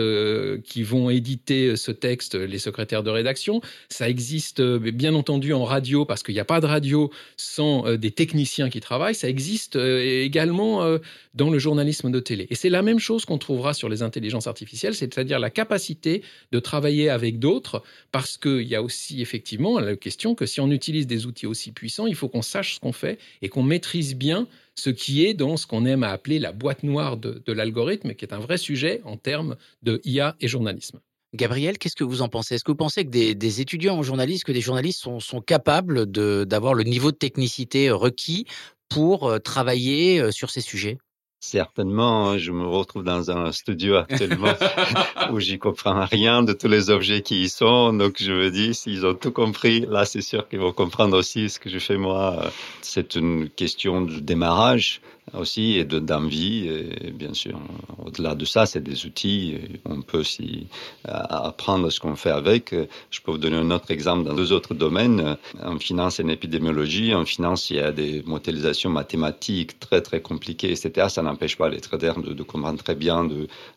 qui 0.63 0.83
vont 0.83 1.09
éditer 1.09 1.75
ce 1.75 1.91
texte, 1.91 2.35
les 2.35 2.59
secrétaires 2.59 3.01
de 3.01 3.09
rédaction. 3.09 3.61
Ça 3.89 4.07
existe 4.07 4.61
bien 4.61 5.15
entendu 5.15 5.53
en 5.53 5.63
radio 5.63 6.05
parce 6.05 6.21
qu'il 6.21 6.35
n'y 6.35 6.39
a 6.39 6.45
pas 6.45 6.61
de 6.61 6.67
radio 6.67 7.09
sans 7.37 7.95
des 7.95 8.11
techniciens 8.11 8.69
qui 8.69 8.79
travaillent. 8.81 9.15
Ça 9.15 9.29
existe 9.29 9.75
également 9.75 10.97
dans 11.33 11.49
le 11.49 11.59
journalisme 11.59 12.11
de 12.11 12.19
télé. 12.19 12.47
Et 12.49 12.55
c'est 12.55 12.69
la 12.69 12.81
même 12.81 12.99
chose 12.99 13.25
qu'on 13.25 13.37
trouvera 13.37 13.73
sur 13.73 13.89
les 13.89 14.01
intelligences 14.01 14.47
artificielles, 14.47 14.95
c'est-à-dire 14.95 15.39
la 15.39 15.49
capacité 15.49 16.21
de 16.51 16.59
travailler 16.59 17.09
avec 17.09 17.39
d'autres 17.39 17.83
parce 18.11 18.37
qu'il 18.37 18.63
y 18.63 18.75
a 18.75 18.83
aussi 18.83 19.21
effectivement 19.21 19.79
la 19.79 19.95
question 19.95 20.35
que 20.35 20.45
si 20.45 20.59
on 20.59 20.69
utilise 20.69 21.07
des 21.07 21.25
outils 21.25 21.47
aussi 21.47 21.71
puissants, 21.71 22.05
il 22.05 22.15
faut 22.15 22.29
qu'on 22.29 22.42
sache 22.43 22.75
ce 22.75 22.79
qu'on 22.79 22.93
fait 22.93 23.17
et 23.41 23.49
qu'on 23.49 23.63
maîtrise 23.63 24.15
bien 24.15 24.47
ce 24.75 24.89
qui 24.89 25.25
est 25.25 25.33
dans 25.33 25.57
ce 25.57 25.67
qu'on 25.67 25.85
aime 25.85 26.03
à 26.03 26.09
appeler 26.09 26.39
la 26.39 26.51
boîte 26.51 26.83
noire 26.83 27.17
de, 27.17 27.41
l'algorithme, 27.51 28.13
qui 28.13 28.25
est 28.25 28.33
un 28.33 28.39
vrai 28.39 28.57
sujet 28.57 29.01
en 29.05 29.17
termes 29.17 29.55
de 29.81 30.01
IA 30.03 30.35
et 30.39 30.47
journalisme. 30.47 30.99
Gabriel, 31.33 31.79
qu'est-ce 31.79 31.95
que 31.95 32.03
vous 32.03 32.21
en 32.21 32.29
pensez? 32.29 32.55
Est-ce 32.55 32.63
que 32.63 32.71
vous 32.71 32.77
pensez 32.77 33.05
que 33.05 33.09
des, 33.09 33.61
étudiants 33.61 33.97
en 33.97 34.03
journalisme, 34.03 34.43
que 34.45 34.51
des 34.51 34.61
journalistes 34.61 35.01
sont, 35.01 35.19
sont 35.19 35.41
capables 35.41 36.05
d'avoir 36.05 36.75
le 36.75 36.83
niveau 36.83 37.11
de 37.11 37.17
technicité 37.17 37.89
requis 37.89 38.45
pour 38.89 39.27
euh, 39.27 39.39
travailler 39.39 40.19
euh, 40.19 40.31
sur 40.31 40.51
ces 40.51 40.61
sujets? 40.61 40.97
Certainement, 41.45 42.29
hein, 42.29 42.37
je 42.37 42.53
me 42.53 42.65
retrouve 42.65 43.03
dans 43.03 43.29
un 43.29 43.51
studio 43.51 43.97
actuellement 43.97 44.53
où 45.29 45.41
j'y 45.41 45.59
comprends 45.59 46.05
rien 46.05 46.41
de 46.41 46.53
tous 46.53 46.69
les 46.69 46.89
objets 46.89 47.21
qui 47.21 47.43
y 47.43 47.49
sont. 47.49 47.91
Donc 47.91 48.15
je 48.17 48.31
me 48.31 48.49
dis, 48.49 48.73
s'ils 48.73 49.05
ont 49.05 49.13
tout 49.13 49.33
compris, 49.33 49.81
là 49.81 50.05
c'est 50.05 50.21
sûr 50.21 50.47
qu'ils 50.47 50.61
vont 50.61 50.71
comprendre 50.71 51.17
aussi 51.17 51.49
ce 51.49 51.59
que 51.59 51.69
je 51.69 51.79
fais 51.79 51.97
moi. 51.97 52.49
C'est 52.81 53.15
une 53.15 53.49
question 53.49 54.03
de 54.03 54.21
démarrage 54.21 55.01
aussi 55.33 55.77
et 55.77 55.85
d'envie. 55.85 56.67
Et 56.67 57.11
bien 57.11 57.33
sûr, 57.33 57.59
au-delà 58.05 58.35
de 58.35 58.45
ça, 58.45 58.65
c'est 58.65 58.83
des 58.83 59.05
outils. 59.05 59.57
On 59.85 60.01
peut 60.01 60.19
aussi 60.19 60.67
apprendre 61.05 61.89
ce 61.89 61.99
qu'on 61.99 62.15
fait 62.15 62.31
avec. 62.31 62.75
Je 63.09 63.21
peux 63.21 63.31
vous 63.31 63.37
donner 63.37 63.57
un 63.57 63.71
autre 63.71 63.91
exemple 63.91 64.23
dans 64.23 64.33
deux 64.33 64.51
autres 64.51 64.73
domaines. 64.73 65.37
En 65.63 65.79
finance 65.79 66.19
et 66.19 66.23
en 66.23 66.27
épidémiologie, 66.27 67.13
en 67.13 67.25
finance, 67.25 67.69
il 67.69 67.77
y 67.77 67.79
a 67.79 67.91
des 67.91 68.23
modélisations 68.25 68.89
mathématiques 68.89 69.79
très 69.79 70.01
très 70.01 70.21
compliquées, 70.21 70.71
etc. 70.71 71.07
Ça 71.09 71.21
n'empêche 71.21 71.57
pas 71.57 71.69
les 71.69 71.81
traders 71.81 72.19
de, 72.19 72.43
comprendre 72.43 72.81
très 72.83 72.95
bien 72.95 73.27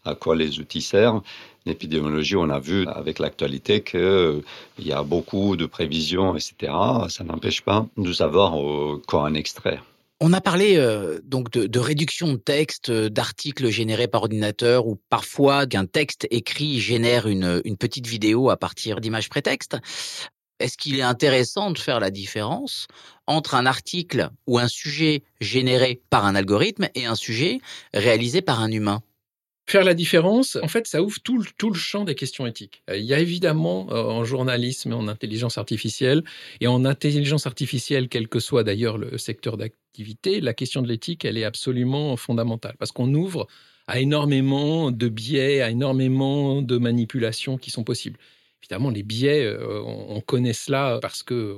à 0.04 0.14
quoi 0.14 0.36
les 0.36 0.58
outils 0.60 0.82
servent. 0.82 1.22
En 1.66 1.70
épidémiologie, 1.70 2.36
on 2.36 2.50
a 2.50 2.60
vu 2.60 2.86
avec 2.86 3.18
l'actualité 3.18 3.82
qu'il 3.82 4.00
euh, 4.00 4.40
y 4.78 4.92
a 4.92 5.02
beaucoup 5.02 5.56
de 5.56 5.66
prévisions, 5.66 6.36
etc. 6.36 6.72
Ça 7.08 7.25
n'empêche 7.25 7.62
pas 7.62 7.86
de 7.96 8.12
savoir 8.12 8.60
euh, 8.60 9.02
quoi 9.06 9.22
en 9.22 9.34
extraire. 9.34 9.84
On 10.18 10.32
a 10.32 10.40
parlé 10.40 10.76
euh, 10.78 11.20
donc 11.25 11.50
de, 11.50 11.78
réduction 11.78 12.32
de 12.32 12.38
texte, 12.38 12.88
euh, 12.88 13.11
d'articles 13.11 13.68
générés 13.68 14.08
par 14.08 14.23
ordinateur 14.23 14.87
ou 14.87 14.99
parfois 15.11 15.66
qu'un 15.66 15.85
texte 15.85 16.26
écrit 16.30 16.80
génère 16.80 17.26
une, 17.28 17.61
une 17.66 17.76
petite 17.76 18.06
vidéo 18.06 18.49
à 18.49 18.56
partir 18.56 19.02
d'images 19.02 19.28
prétextes. 19.28 19.76
Est-ce 20.58 20.78
qu'il 20.78 20.99
est 20.99 21.02
intéressant 21.02 21.70
de 21.70 21.78
faire 21.78 22.00
la 22.00 22.11
différence 22.11 22.86
entre 23.26 23.54
un 23.54 23.67
article 23.67 24.30
ou 24.47 24.58
un 24.58 24.69
sujet 24.69 25.23
généré 25.43 26.00
par 26.08 26.25
un 26.25 26.34
algorithme 26.34 26.88
et 26.95 27.04
un 27.04 27.14
sujet 27.14 27.60
réalisé 27.93 28.41
par 28.41 28.62
un 28.62 28.71
humain? 28.71 29.02
Faire 29.69 29.83
la 29.83 29.95
différence, 29.95 30.57
en 30.63 30.69
fait, 30.69 30.87
ça 30.87 31.02
ouvre 31.02 31.19
tout, 31.21 31.45
tout, 31.59 31.71
le 31.71 31.76
champ 31.76 32.05
des 32.05 32.15
questions 32.15 32.47
éthiques. 32.47 32.83
Euh, 32.89 32.97
il 32.99 33.05
y 33.05 33.15
a 33.15 33.19
évidemment 33.19 33.89
euh, 33.91 34.00
en 34.00 34.25
journalisme 34.25 34.93
en 34.93 35.09
intelligence 35.09 35.59
artificielle, 35.59 36.23
et 36.61 36.69
en 36.69 36.85
intelligence 36.85 37.49
artificielle, 37.49 38.09
quel 38.09 38.29
que 38.29 38.39
soit 38.39 38.63
d'ailleurs 38.63 38.97
le 38.97 39.19
secteur 39.19 39.57
d'activité, 39.57 40.41
la 40.41 40.55
question 40.55 40.83
de 40.83 40.89
l'éthique, 40.89 41.25
elle 41.25 41.37
est 41.37 41.45
absolument 41.45 42.17
fondamentale, 42.17 42.76
parce 42.79 42.93
qu'on 42.93 43.13
ouvre 43.13 43.49
à 43.89 43.99
énormément 43.99 44.93
de 44.93 45.09
biais, 45.09 45.63
à 45.63 45.71
énormément 45.71 46.63
de 46.63 46.76
manipulations 46.76 47.59
qui 47.59 47.73
sont 47.73 47.85
possibles. 47.85 48.21
Évidemment, 48.69 48.91
les 48.91 49.05
biais, 49.05 49.45
euh, 49.45 49.81
on 49.85 50.21
connaît 50.21 50.52
cela 50.52 50.99
parce 51.00 51.23
que 51.23 51.57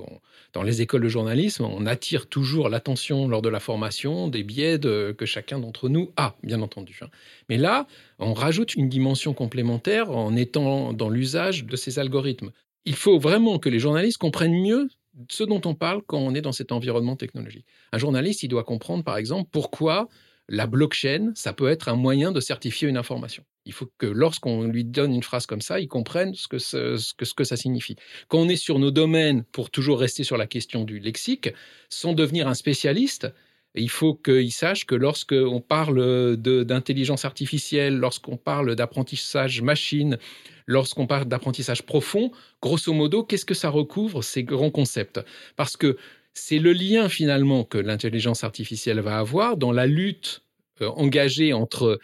dans 0.53 0.63
les 0.63 0.83
écoles 0.83 1.03
de 1.03 1.09
journalisme, 1.09 1.65
on 1.65 1.87
attire 1.87 2.29
toujours 2.29 2.69
l'attention 2.69 3.29
lors 3.29 3.41
de 3.41 3.49
la 3.49 3.61
formation 3.61 4.29
des 4.29 4.43
biais 4.43 4.79
que 4.79 5.25
chacun 5.25 5.59
d'entre 5.59 5.89
nous 5.89 6.13
a, 6.17 6.35
bien 6.43 6.61
entendu. 6.61 6.99
Hein. 7.03 7.09
Mais 7.49 7.57
là, 7.57 7.87
on 8.19 8.35
rajoute 8.35 8.75
une 8.75 8.91
dimension 8.91 9.33
complémentaire 9.33 10.11
en 10.11 10.37
étant 10.37 10.93
dans 10.93 11.09
l'usage 11.09 11.65
de 11.65 11.77
ces 11.77 11.99
algorithmes. 11.99 12.51
Il 12.85 12.95
faut 12.95 13.19
vraiment 13.19 13.59
que 13.59 13.71
les 13.71 13.79
journalistes 13.79 14.19
comprennent 14.19 14.61
mieux 14.61 14.89
ce 15.31 15.45
dont 15.45 15.61
on 15.65 15.75
parle 15.75 16.03
quand 16.07 16.19
on 16.19 16.35
est 16.35 16.41
dans 16.41 16.53
cet 16.53 16.73
environnement 16.73 17.17
technologique. 17.17 17.67
Un 17.93 17.99
journaliste, 17.99 18.43
il 18.43 18.49
doit 18.49 18.65
comprendre, 18.65 19.03
par 19.03 19.17
exemple, 19.17 19.49
pourquoi 19.51 20.09
la 20.49 20.67
blockchain, 20.67 21.33
ça 21.35 21.53
peut 21.53 21.69
être 21.69 21.89
un 21.89 21.97
moyen 21.97 22.33
de 22.33 22.41
certifier 22.41 22.89
une 22.89 22.97
information. 22.97 23.45
Il 23.67 23.73
faut 23.73 23.91
que 23.99 24.07
lorsqu'on 24.07 24.65
lui 24.65 24.85
donne 24.85 25.15
une 25.15 25.23
phrase 25.23 25.47
comme 25.47 25.61
ça, 25.61 25.79
il 25.79 25.89
comprenne 25.89 26.35
ce 26.35 26.49
que, 26.49 26.59
ce, 26.59 27.15
que, 27.15 27.25
ce 27.25 27.35
que 27.35 27.45
ça 27.45 27.57
signifie. 27.57 27.97
Quand 28.29 28.39
on 28.39 28.49
est 28.49 28.57
sur 28.57 28.79
nos 28.79 28.91
domaines, 28.91 29.45
pour 29.53 29.71
toujours 29.71 30.01
rester 30.01 30.25
sur 30.25 30.39
la 30.39 30.47
question 30.47 30.85
du 30.85 31.01
lexique, 31.01 31.51
sans 31.91 32.15
devenir 32.15 32.49
un 32.49 32.55
spécialiste, 32.55 33.29
il 33.75 33.91
faut 33.91 34.15
qu'il 34.15 34.53
sache 34.53 34.87
que 34.87 34.95
lorsqu'on 34.95 35.61
parle 35.61 36.37
d'intelligence 36.37 37.25
artificielle, 37.25 37.97
lorsqu'on 37.97 38.37
parle 38.37 38.75
d'apprentissage 38.75 39.61
machine, 39.61 40.19
lorsqu'on 40.67 41.07
parle 41.07 41.27
d'apprentissage 41.27 41.83
profond, 41.83 42.33
grosso 42.63 42.93
modo, 42.93 43.23
qu'est-ce 43.25 43.45
que 43.45 43.55
ça 43.55 43.69
recouvre 43.69 44.23
ces 44.23 44.45
grands 44.45 44.71
concepts? 44.71 45.21
Parce 45.57 45.77
que 45.77 45.97
c'est 46.39 46.59
le 46.59 46.73
lien 46.73 47.09
finalement 47.09 47.65
que 47.65 47.79
l'intelligence 47.79 48.45
artificielle 48.45 49.01
va 49.01 49.19
avoir 49.19 49.57
dans 49.57 49.73
la 49.73 49.87
lutte 49.87 50.43
euh, 50.81 50.89
engagée 50.89 51.53
entre 51.53 51.99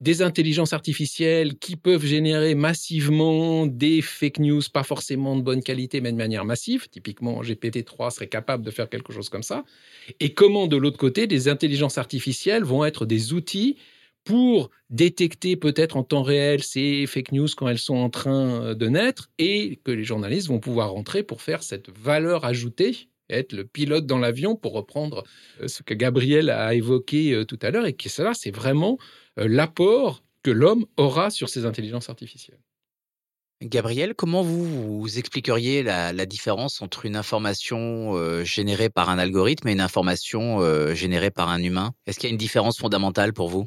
des 0.00 0.20
intelligences 0.20 0.72
artificielles 0.72 1.56
qui 1.58 1.76
peuvent 1.76 2.04
générer 2.04 2.54
massivement 2.54 3.66
des 3.66 4.02
fake 4.02 4.40
news, 4.40 4.60
pas 4.72 4.82
forcément 4.82 5.36
de 5.36 5.42
bonne 5.42 5.62
qualité, 5.62 6.00
mais 6.00 6.12
de 6.12 6.18
manière 6.18 6.44
massive. 6.44 6.88
Typiquement, 6.88 7.42
GPT-3 7.42 8.10
serait 8.10 8.28
capable 8.28 8.62
de 8.62 8.70
faire 8.70 8.90
quelque 8.90 9.12
chose 9.12 9.30
comme 9.30 9.42
ça. 9.42 9.64
Et 10.20 10.34
comment, 10.34 10.66
de 10.66 10.76
l'autre 10.76 10.98
côté, 10.98 11.26
des 11.26 11.48
intelligences 11.48 11.96
artificielles 11.96 12.62
vont 12.62 12.84
être 12.84 13.06
des 13.06 13.32
outils 13.32 13.76
pour 14.24 14.70
détecter 14.90 15.56
peut-être 15.56 15.96
en 15.96 16.02
temps 16.02 16.22
réel 16.22 16.62
ces 16.62 17.06
fake 17.06 17.32
news 17.32 17.48
quand 17.56 17.68
elles 17.68 17.78
sont 17.78 17.96
en 17.96 18.10
train 18.10 18.74
de 18.74 18.88
naître 18.88 19.30
et 19.38 19.80
que 19.84 19.92
les 19.92 20.04
journalistes 20.04 20.48
vont 20.48 20.60
pouvoir 20.60 20.90
rentrer 20.90 21.22
pour 21.22 21.40
faire 21.40 21.62
cette 21.62 21.88
valeur 21.96 22.44
ajoutée 22.44 23.08
être 23.30 23.52
le 23.52 23.64
pilote 23.64 24.06
dans 24.06 24.18
l'avion, 24.18 24.56
pour 24.56 24.72
reprendre 24.72 25.24
euh, 25.60 25.68
ce 25.68 25.82
que 25.82 25.94
Gabriel 25.94 26.50
a 26.50 26.74
évoqué 26.74 27.32
euh, 27.32 27.44
tout 27.44 27.58
à 27.62 27.70
l'heure, 27.70 27.86
et 27.86 27.94
que 27.94 28.08
cela, 28.08 28.32
c'est 28.34 28.50
vraiment 28.50 28.98
euh, 29.38 29.48
l'apport 29.48 30.22
que 30.42 30.50
l'homme 30.50 30.86
aura 30.96 31.30
sur 31.30 31.48
ces 31.48 31.66
intelligences 31.66 32.08
artificielles. 32.08 32.60
Gabriel, 33.62 34.14
comment 34.14 34.42
vous, 34.42 35.00
vous 35.00 35.18
expliqueriez 35.18 35.82
la, 35.82 36.26
différence 36.26 36.82
entre 36.82 37.06
une 37.06 37.16
information 37.16 38.44
générée 38.44 38.90
par 38.90 39.08
un 39.08 39.18
algorithme 39.18 39.68
et 39.68 39.72
une 39.72 39.80
information 39.80 40.94
générée 40.94 41.30
par 41.30 41.48
un 41.48 41.62
humain? 41.62 41.94
Est-ce 42.06 42.18
qu'il 42.18 42.28
y 42.28 42.30
a 42.30 42.34
une 42.34 42.38
différence 42.38 42.78
fondamentale 42.78 43.32
pour 43.32 43.48
vous? 43.48 43.66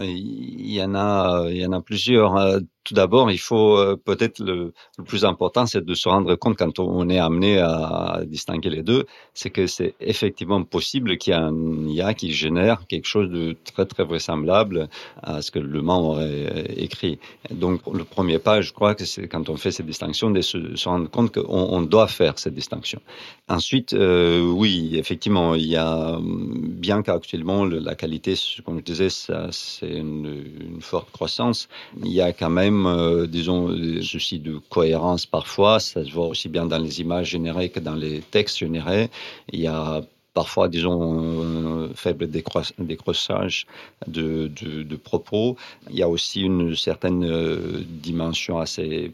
Il 0.00 0.72
y 0.72 0.82
en 0.82 0.94
a, 0.94 1.48
il 1.50 1.58
y 1.58 1.66
en 1.66 1.72
a 1.72 1.82
plusieurs. 1.82 2.62
Tout 2.90 2.94
d'abord, 2.94 3.30
il 3.30 3.38
faut 3.38 3.76
euh, 3.76 3.96
peut-être 4.04 4.40
le, 4.40 4.72
plus 5.06 5.24
important, 5.24 5.64
c'est 5.64 5.84
de 5.84 5.94
se 5.94 6.08
rendre 6.08 6.34
compte 6.34 6.58
quand 6.58 6.80
on 6.80 7.08
est 7.08 7.20
amené 7.20 7.60
à 7.60 8.22
distinguer 8.26 8.68
les 8.68 8.82
deux, 8.82 9.06
c'est 9.32 9.50
que 9.50 9.68
c'est 9.68 9.94
effectivement 10.00 10.64
possible 10.64 11.16
qu'il 11.16 11.32
y 11.32 11.36
ait 11.36 11.38
un 11.38 11.86
IA 11.86 12.14
qui 12.14 12.32
génère 12.32 12.88
quelque 12.88 13.06
chose 13.06 13.30
de 13.30 13.56
très 13.64 13.86
très 13.86 14.02
vraisemblable 14.02 14.88
à 15.22 15.40
ce 15.40 15.52
que 15.52 15.60
le 15.60 15.82
membre 15.82 16.16
aurait 16.16 16.64
écrit. 16.78 17.20
Donc 17.52 17.82
le 17.94 18.02
premier 18.02 18.40
pas, 18.40 18.60
je 18.60 18.72
crois 18.72 18.96
que 18.96 19.04
c'est 19.04 19.28
quand 19.28 19.48
on 19.50 19.56
fait 19.56 19.70
ces 19.70 19.84
distinctions, 19.84 20.32
de 20.32 20.40
se, 20.40 20.58
rendre 20.88 21.08
compte 21.08 21.30
qu'on 21.32 21.82
doit 21.82 22.08
faire 22.08 22.40
cette 22.40 22.54
distinction. 22.54 23.00
Ensuite, 23.48 23.92
euh, 23.92 24.42
oui, 24.42 24.96
effectivement, 24.96 25.54
il 25.54 25.66
y 25.66 25.76
a 25.76 26.18
bien 26.20 27.02
qu'actuellement 27.02 27.64
la 27.66 27.94
qualité, 27.94 28.34
comme 28.64 28.78
je 28.78 28.82
disais, 28.82 29.10
c'est 29.10 29.88
une 29.88 30.80
forte 30.80 31.12
croissance, 31.12 31.68
il 32.02 32.10
y 32.10 32.20
a 32.20 32.32
quand 32.32 32.50
même 32.50 32.79
euh, 32.86 33.26
disons, 33.26 33.70
des 33.70 34.02
soucis 34.02 34.38
de 34.38 34.58
cohérence 34.68 35.26
parfois. 35.26 35.80
Ça 35.80 36.04
se 36.04 36.10
voit 36.10 36.26
aussi 36.26 36.48
bien 36.48 36.66
dans 36.66 36.78
les 36.78 37.00
images 37.00 37.30
générées 37.30 37.70
que 37.70 37.80
dans 37.80 37.94
les 37.94 38.20
textes 38.20 38.58
générés. 38.58 39.10
Il 39.52 39.60
y 39.60 39.66
a 39.66 40.02
parfois, 40.34 40.68
disons, 40.68 41.88
un 41.88 41.94
faible 41.94 42.28
décrochage 42.30 43.66
de, 44.06 44.48
de, 44.48 44.96
propos. 44.96 45.56
Il 45.90 45.96
y 45.96 46.02
a 46.02 46.08
aussi 46.08 46.42
une 46.42 46.76
certaine 46.76 47.24
euh, 47.24 47.82
dimension 47.86 48.58
assez 48.58 49.12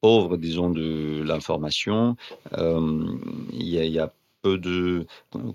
pauvre, 0.00 0.36
disons, 0.36 0.70
de 0.70 1.22
l'information. 1.24 2.16
Euh, 2.56 3.06
il, 3.52 3.74
il, 3.74 3.92
y 3.92 3.98
a 3.98 4.12
peu 4.42 4.58
de 4.58 5.06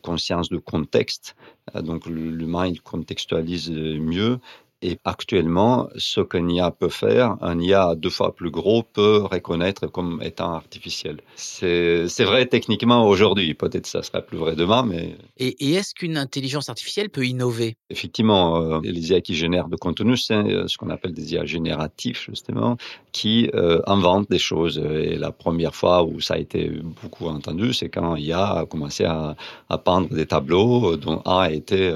conscience 0.01 0.49
de 0.49 0.57
contexte. 0.57 1.35
Donc 1.75 2.05
l'humain, 2.05 2.67
il 2.67 2.81
contextualise 2.81 3.71
mieux. 3.71 4.39
Et 4.85 4.99
actuellement, 5.05 5.87
ce 5.95 6.19
qu'un 6.19 6.49
IA 6.49 6.69
peut 6.69 6.89
faire, 6.89 7.37
un 7.39 7.57
IA 7.57 7.95
deux 7.95 8.09
fois 8.09 8.35
plus 8.35 8.51
gros 8.51 8.83
peut 8.83 9.23
reconnaître 9.23 9.87
comme 9.87 10.21
étant 10.21 10.53
artificiel. 10.53 11.21
C'est 11.37 12.05
vrai 12.25 12.47
techniquement 12.47 13.07
aujourd'hui, 13.07 13.53
peut-être 13.53 13.87
ça 13.87 14.03
sera 14.03 14.21
plus 14.21 14.37
vrai 14.37 14.57
demain, 14.57 14.83
mais... 14.83 15.15
Et, 15.37 15.71
est-ce 15.73 15.95
qu'une 15.95 16.17
intelligence 16.17 16.67
artificielle 16.67 17.09
peut 17.09 17.25
innover? 17.25 17.77
Effectivement, 17.89 18.61
euh, 18.61 18.79
les 18.83 19.11
IA 19.11 19.21
qui 19.21 19.35
génèrent 19.35 19.69
de 19.69 19.77
contenu, 19.77 20.17
c'est 20.17 20.33
euh, 20.33 20.67
ce 20.67 20.77
qu'on 20.77 20.89
appelle 20.89 21.13
des 21.13 21.31
IA 21.33 21.45
génératifs, 21.45 22.25
justement, 22.25 22.75
qui 23.13 23.49
euh, 23.55 23.79
inventent 23.87 24.29
des 24.29 24.37
choses. 24.37 24.79
Et 24.79 25.15
la 25.15 25.31
première 25.31 25.75
fois 25.75 26.03
où 26.03 26.19
ça 26.19 26.33
a 26.33 26.37
été 26.37 26.69
beaucoup 26.69 27.27
entendu, 27.27 27.73
c'est 27.73 27.87
quand 27.87 28.17
IA 28.17 28.59
a 28.59 28.65
commencé 28.65 29.05
à, 29.05 29.37
à 29.69 29.77
peindre 29.77 30.09
des 30.09 30.25
tableaux 30.25 30.97
dont 30.97 31.21
un 31.23 31.39
a 31.43 31.51
été 31.51 31.93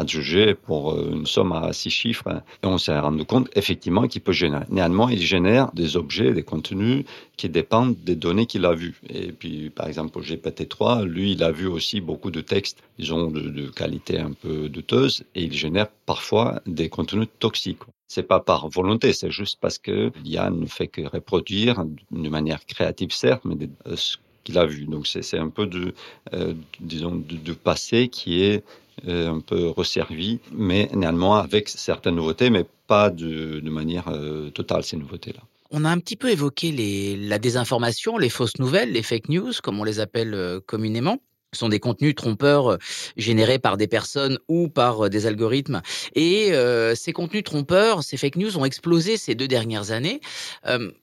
adjugé 0.00 0.54
pour 0.54 0.92
euh, 0.92 1.12
une 1.12 1.26
somme 1.26 1.52
à 1.52 1.72
six 1.72 1.90
chiffres. 1.90 2.28
Hein. 2.28 2.42
Et 2.62 2.66
on 2.66 2.78
s'est 2.78 2.98
rendu 2.98 3.24
compte 3.24 3.48
effectivement 3.54 4.06
qu'il 4.08 4.20
peut 4.20 4.32
générer. 4.32 4.64
Néanmoins, 4.70 5.10
il 5.10 5.22
génère 5.22 5.70
des 5.72 5.96
objets, 5.96 6.32
des 6.32 6.42
contenus 6.42 7.04
qui 7.36 7.48
dépendent 7.48 7.96
des 8.04 8.16
données 8.16 8.46
qu'il 8.46 8.64
a 8.66 8.74
vues. 8.74 9.00
Et 9.08 9.32
puis, 9.32 9.70
par 9.70 9.86
exemple, 9.86 10.18
au 10.18 10.22
GPT-3, 10.22 11.04
lui, 11.04 11.32
il 11.32 11.42
a 11.42 11.52
vu 11.52 11.66
aussi 11.66 12.00
beaucoup 12.00 12.30
de 12.30 12.40
textes, 12.40 12.82
disons, 12.98 13.30
de, 13.30 13.68
qualité 13.70 14.18
un 14.18 14.32
peu 14.32 14.68
douteuse, 14.68 15.24
et 15.34 15.44
il 15.44 15.52
génère 15.52 15.88
parfois 16.06 16.60
des 16.66 16.88
contenus 16.88 17.28
toxiques. 17.38 17.78
C'est 18.08 18.24
pas 18.24 18.40
par 18.40 18.68
volonté, 18.68 19.12
c'est 19.12 19.30
juste 19.30 19.58
parce 19.60 19.78
que 19.78 20.10
l'IA 20.24 20.50
ne 20.50 20.66
fait 20.66 20.88
que 20.88 21.02
reproduire 21.02 21.84
de 22.10 22.28
manière 22.28 22.66
créative, 22.66 23.12
certes, 23.12 23.44
mais 23.44 23.68
euh, 23.86 23.96
ce 23.96 24.16
qu'il 24.44 24.58
a 24.58 24.66
vu. 24.66 24.86
Donc 24.86 25.06
c'est 25.06 25.38
un 25.38 25.48
peu 25.48 25.66
de, 25.66 25.94
euh, 26.34 26.54
disons, 26.80 27.14
de, 27.14 27.52
passé 27.52 28.08
qui 28.08 28.42
est 28.42 28.64
un 29.06 29.40
peu 29.40 29.68
resservi, 29.68 30.40
mais 30.52 30.88
néanmoins 30.94 31.40
avec 31.40 31.68
certaines 31.68 32.16
nouveautés, 32.16 32.50
mais 32.50 32.64
pas 32.90 33.08
de, 33.08 33.60
manière 33.70 34.08
euh, 34.08 34.50
totale 34.50 34.82
ces 34.82 34.96
nouveautés-là. 34.96 35.40
On 35.70 35.84
a 35.84 35.90
un 35.90 35.98
petit 36.00 36.16
peu 36.16 36.28
évoqué 36.30 36.72
les, 36.72 37.16
la 37.16 37.38
désinformation, 37.38 38.18
les 38.18 38.28
fausses 38.28 38.58
nouvelles, 38.58 38.90
les 38.90 39.04
fake 39.04 39.28
news, 39.28 39.52
comme 39.62 39.78
on 39.78 39.84
les 39.84 40.00
appelle 40.00 40.34
euh, 40.34 40.58
communément. 40.58 41.18
Sont 41.52 41.68
des 41.68 41.80
contenus 41.80 42.14
trompeurs 42.14 42.78
générés 43.16 43.58
par 43.58 43.76
des 43.76 43.88
personnes 43.88 44.38
ou 44.48 44.68
par 44.68 45.10
des 45.10 45.26
algorithmes. 45.26 45.82
Et 46.14 46.52
ces 46.94 47.12
contenus 47.12 47.42
trompeurs, 47.42 48.04
ces 48.04 48.16
fake 48.16 48.36
news 48.36 48.56
ont 48.56 48.64
explosé 48.64 49.16
ces 49.16 49.34
deux 49.34 49.48
dernières 49.48 49.90
années. 49.90 50.20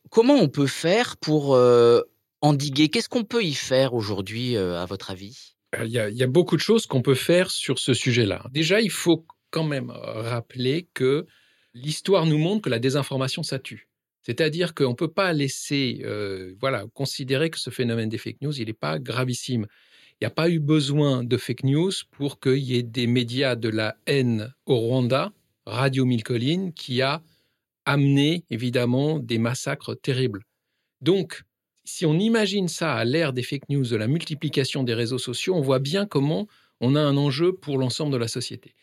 comment 0.10 0.36
on 0.36 0.48
peut 0.48 0.66
faire 0.66 1.18
pour 1.18 1.60
endiguer? 2.40 2.88
Qu'est-ce 2.88 3.10
qu'on 3.10 3.26
peut 3.26 3.44
y 3.44 3.54
faire 3.54 3.94
aujourd'hui, 3.94 4.56
à 4.56 4.86
votre 4.86 5.12
avis? 5.12 5.57
Euh, 5.76 5.86
il 5.86 5.92
y, 5.92 6.24
a, 6.24 6.28
beaucoup 6.28 6.56
de 6.56 6.62
choses 6.62 6.86
qu'on 6.86 7.02
peut 7.02 7.16
faire 7.16 7.52
sur 7.52 7.78
ce 7.80 7.94
sujet-là. 7.94 8.46
Déjà, 8.52 8.80
il 8.82 8.92
faut 8.92 9.26
quand 9.50 9.66
même 9.66 9.92
rappeler 9.92 10.88
que 10.94 11.28
l'histoire 11.74 12.26
nous 12.26 12.38
montre 12.38 12.64
que 12.64 12.70
la 12.70 12.80
désinformation, 12.80 13.44
ça 13.44 13.60
tue. 13.60 13.90
C'est-à-dire 14.24 14.74
qu'on 14.74 14.90
ne 14.90 14.96
peut 14.96 15.12
pas 15.12 15.32
laisser, 15.34 16.02
euh, 16.04 16.54
voilà, 16.60 16.86
considérer 16.94 17.50
que 17.50 17.60
ce 17.60 17.70
phénomène 17.70 18.10
des 18.10 18.18
fake 18.18 18.42
news, 18.42 18.60
il 18.60 18.68
n'est 18.68 18.74
pas 18.74 19.00
gravissime. 19.00 19.68
Il 20.20 20.24
n'y 20.24 20.28
a 20.28 20.32
pas 20.32 20.50
eu 20.50 20.60
besoin 20.60 21.24
de 21.24 21.38
fake 21.38 21.64
news 21.64 21.92
pour 22.12 22.40
qu'il 22.40 22.58
y 22.58 22.76
ait 22.76 22.84
des 22.84 23.08
médias 23.08 23.56
de 23.56 23.70
la 23.70 23.96
haine 24.06 24.54
au 24.66 24.78
Rwanda, 24.78 25.32
Radio 25.66 26.06
Mille 26.06 26.24
Collines, 26.24 26.74
qui 26.74 27.02
a 27.02 27.22
amené 27.86 28.44
évidemment 28.50 29.20
des 29.20 29.38
massacres 29.38 29.96
terribles. 29.96 30.44
Donc, 31.02 31.44
si 31.88 32.06
on 32.06 32.20
imagine 32.20 32.68
ça 32.68 32.96
à 32.96 33.06
l'ère 33.06 33.32
des 33.32 33.44
fake 33.44 33.70
news, 33.70 33.88
de 33.88 33.96
la 33.96 34.08
multiplication 34.08 34.84
des 34.84 34.94
réseaux 34.94 35.18
sociaux, 35.18 35.56
on 35.56 35.62
voit 35.62 35.80
bien 35.80 36.06
comment 36.06 36.48
on 36.82 36.96
a 36.96 37.02
un 37.02 37.16
enjeu 37.16 37.54
pour 37.54 37.78
l'ensemble 37.78 38.12
de 38.12 38.18
la 38.18 38.28
société. 38.28 38.76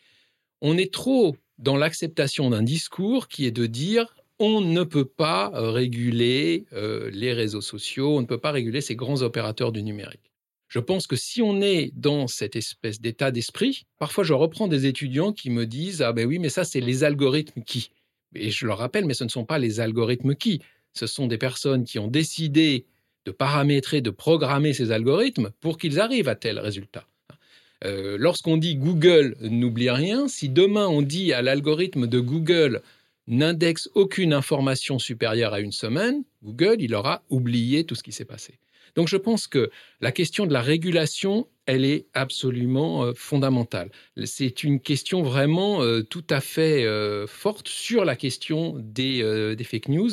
On 0.61 0.77
est 0.77 0.91
trop 0.91 1.35
dans 1.59 1.77
l'acceptation 1.77 2.49
d'un 2.49 2.63
discours 2.63 3.27
qui 3.27 3.45
est 3.45 3.51
de 3.51 3.67
dire 3.67 4.15
on 4.39 4.59
ne 4.59 4.83
peut 4.83 5.05
pas 5.05 5.51
réguler 5.53 6.65
euh, 6.73 7.09
les 7.13 7.31
réseaux 7.31 7.61
sociaux, 7.61 8.17
on 8.17 8.21
ne 8.21 8.25
peut 8.25 8.39
pas 8.39 8.51
réguler 8.51 8.81
ces 8.81 8.95
grands 8.95 9.21
opérateurs 9.21 9.71
du 9.71 9.83
numérique. 9.83 10.31
Je 10.67 10.79
pense 10.79 11.05
que 11.05 11.15
si 11.15 11.43
on 11.43 11.61
est 11.61 11.91
dans 11.95 12.27
cette 12.27 12.55
espèce 12.55 12.99
d'état 12.99 13.29
d'esprit, 13.29 13.83
parfois 13.99 14.23
je 14.23 14.33
reprends 14.33 14.67
des 14.67 14.87
étudiants 14.87 15.31
qui 15.31 15.51
me 15.51 15.67
disent 15.67 16.01
Ah 16.01 16.11
ben 16.11 16.25
oui, 16.27 16.39
mais 16.39 16.49
ça 16.49 16.63
c'est 16.63 16.81
les 16.81 17.03
algorithmes 17.03 17.61
qui. 17.61 17.91
Et 18.33 18.49
je 18.49 18.65
leur 18.65 18.79
rappelle, 18.79 19.05
mais 19.05 19.13
ce 19.13 19.23
ne 19.23 19.29
sont 19.29 19.45
pas 19.45 19.59
les 19.59 19.79
algorithmes 19.79 20.35
qui. 20.35 20.59
Ce 20.93 21.07
sont 21.07 21.27
des 21.27 21.37
personnes 21.37 21.83
qui 21.85 21.99
ont 21.99 22.07
décidé 22.07 22.87
de 23.25 23.31
paramétrer, 23.31 24.01
de 24.01 24.09
programmer 24.09 24.73
ces 24.73 24.91
algorithmes 24.91 25.51
pour 25.59 25.77
qu'ils 25.77 25.99
arrivent 25.99 26.29
à 26.29 26.35
tel 26.35 26.59
résultat. 26.59 27.05
Euh, 27.83 28.17
lorsqu'on 28.19 28.57
dit 28.57 28.75
Google 28.75 29.35
n'oublie 29.41 29.89
rien, 29.89 30.27
si 30.27 30.49
demain 30.49 30.87
on 30.87 31.01
dit 31.01 31.33
à 31.33 31.41
l'algorithme 31.41 32.07
de 32.07 32.19
Google 32.19 32.81
n'indexe 33.27 33.89
aucune 33.95 34.33
information 34.33 34.99
supérieure 34.99 35.53
à 35.53 35.59
une 35.59 35.71
semaine, 35.71 36.23
Google, 36.43 36.77
il 36.79 36.93
aura 36.93 37.23
oublié 37.29 37.83
tout 37.83 37.95
ce 37.95 38.03
qui 38.03 38.11
s'est 38.11 38.25
passé. 38.25 38.59
Donc 38.95 39.07
je 39.07 39.17
pense 39.17 39.47
que 39.47 39.71
la 39.99 40.11
question 40.13 40.45
de 40.45 40.53
la 40.53 40.61
régulation, 40.61 41.47
elle 41.65 41.83
est 41.83 42.05
absolument 42.13 43.03
euh, 43.03 43.13
fondamentale. 43.13 43.89
C'est 44.23 44.63
une 44.63 44.79
question 44.79 45.21
vraiment 45.21 45.81
euh, 45.81 46.01
tout 46.01 46.23
à 46.29 46.39
fait 46.39 46.85
forte 47.27 47.67
sur 47.67 48.05
la 48.05 48.15
question 48.15 48.75
des, 48.77 49.55
des 49.55 49.63
fake 49.63 49.89
news 49.89 50.11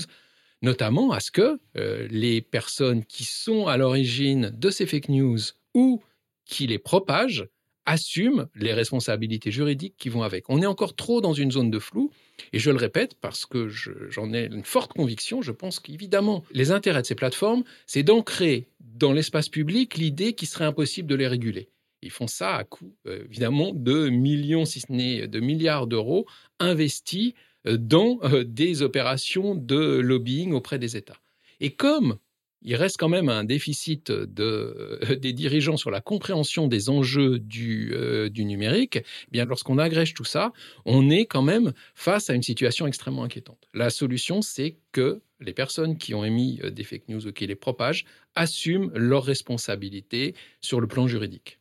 notamment 0.63 1.13
à 1.13 1.21
ce 1.21 1.31
que 1.31 1.61
euh, 1.77 2.09
les 2.11 2.41
personnes 2.41 3.05
qui 3.05 3.25
sont 3.25 3.67
à 3.67 3.77
l'origine 3.77 4.53
de 4.57 4.71
ces 4.71 4.87
fake 4.87 5.09
news 5.09 5.39
ou 5.75 6.03
qui 6.45 6.67
les 6.67 6.79
propagent 6.79 7.47
assument 7.85 8.47
les 8.55 8.73
responsabilités 8.73 9.51
juridiques 9.51 9.95
qui 9.99 10.09
vont 10.09 10.23
avec. 10.23 10.49
On 10.49 10.63
est 10.63 10.67
encore 10.67 10.95
trop 10.95 11.21
dans 11.21 11.33
une 11.33 11.51
zone 11.51 11.71
de 11.71 11.79
flou, 11.79 12.11
et 12.53 12.59
je 12.59 12.71
le 12.71 12.77
répète 12.77 13.17
parce 13.21 13.47
que 13.47 13.69
j'en 13.69 14.33
ai 14.33 14.47
une 14.47 14.65
forte 14.65 14.93
conviction, 14.93 15.43
je 15.43 15.53
pense 15.53 15.81
qu'évidemment, 15.81 16.45
les 16.53 16.71
intérêts 16.71 17.03
de 17.03 17.07
ces 17.07 17.15
plateformes, 17.15 17.65
c'est 17.87 18.03
d'ancrer 18.03 18.69
dans 18.81 19.13
l'espace 19.13 19.49
public 19.49 19.97
l'idée 19.97 20.35
qu'il 20.35 20.49
serait 20.49 20.65
impossible 20.65 21.09
de 21.09 21.15
les 21.15 21.27
réguler. 21.27 21.69
Ils 22.03 22.11
font 22.11 22.27
ça 22.27 22.57
à 22.57 22.65
coût, 22.65 22.95
euh, 23.07 23.25
évidemment, 23.25 23.73
de 23.73 24.09
millions, 24.09 24.65
si 24.65 24.81
ce 24.81 24.91
n'est 24.93 25.29
de 25.29 25.41
milliards 25.41 25.87
d'euros 25.87 26.27
investis 26.59 27.35
dans 27.65 28.19
euh, 28.25 28.45
des 28.45 28.83
opérations 28.83 29.55
de 29.55 29.99
lobbying 29.99 30.53
auprès 30.53 30.79
des 30.79 30.97
États. 30.97 31.19
Et 31.61 31.71
comme 31.75 32.19
il 32.65 32.77
reste 32.77 32.97
quand 32.97 33.09
même 33.09 33.29
un 33.29 33.43
déficit 33.43 34.13
de, 34.13 35.01
euh, 35.05 35.17
des 35.17 35.33
dirigeants 35.33 35.77
sur 35.77 35.91
la 35.91 36.01
compréhension 36.01 36.69
des 36.69 36.91
enjeux 36.91 37.41
du, 37.41 37.93
du 38.31 38.45
numérique, 38.45 38.99
eh 38.99 39.31
bien 39.33 39.45
lorsqu'on 39.45 39.79
agrège 39.79 40.15
tout 40.15 40.25
ça, 40.25 40.53
on 40.85 41.11
est 41.11 41.27
quand 41.27 41.43
même 41.43 41.73
face 41.95 42.31
à 42.31 42.35
une 42.35 42.43
situation 42.43 42.87
extrêmement 42.87 43.25
inquiétante. 43.25 43.69
La 43.75 43.91
solution, 43.91 44.43
c'est 44.43 44.77
que 44.93 45.23
les 45.41 45.55
personnes 45.55 45.99
qui 45.99 46.15
ont 46.15 46.25
émis 46.25 46.61
des 46.71 46.85
fake 46.85 47.09
news 47.09 47.27
ou 47.27 47.33
qui 47.33 47.49
les 47.49 47.57
propagent 47.57 48.05
assument 48.37 48.93
leurs 48.95 49.25
responsabilités 49.25 50.37
sur 50.61 50.81
le 50.81 50.87
plan 50.87 51.09
juridique. 51.09 51.59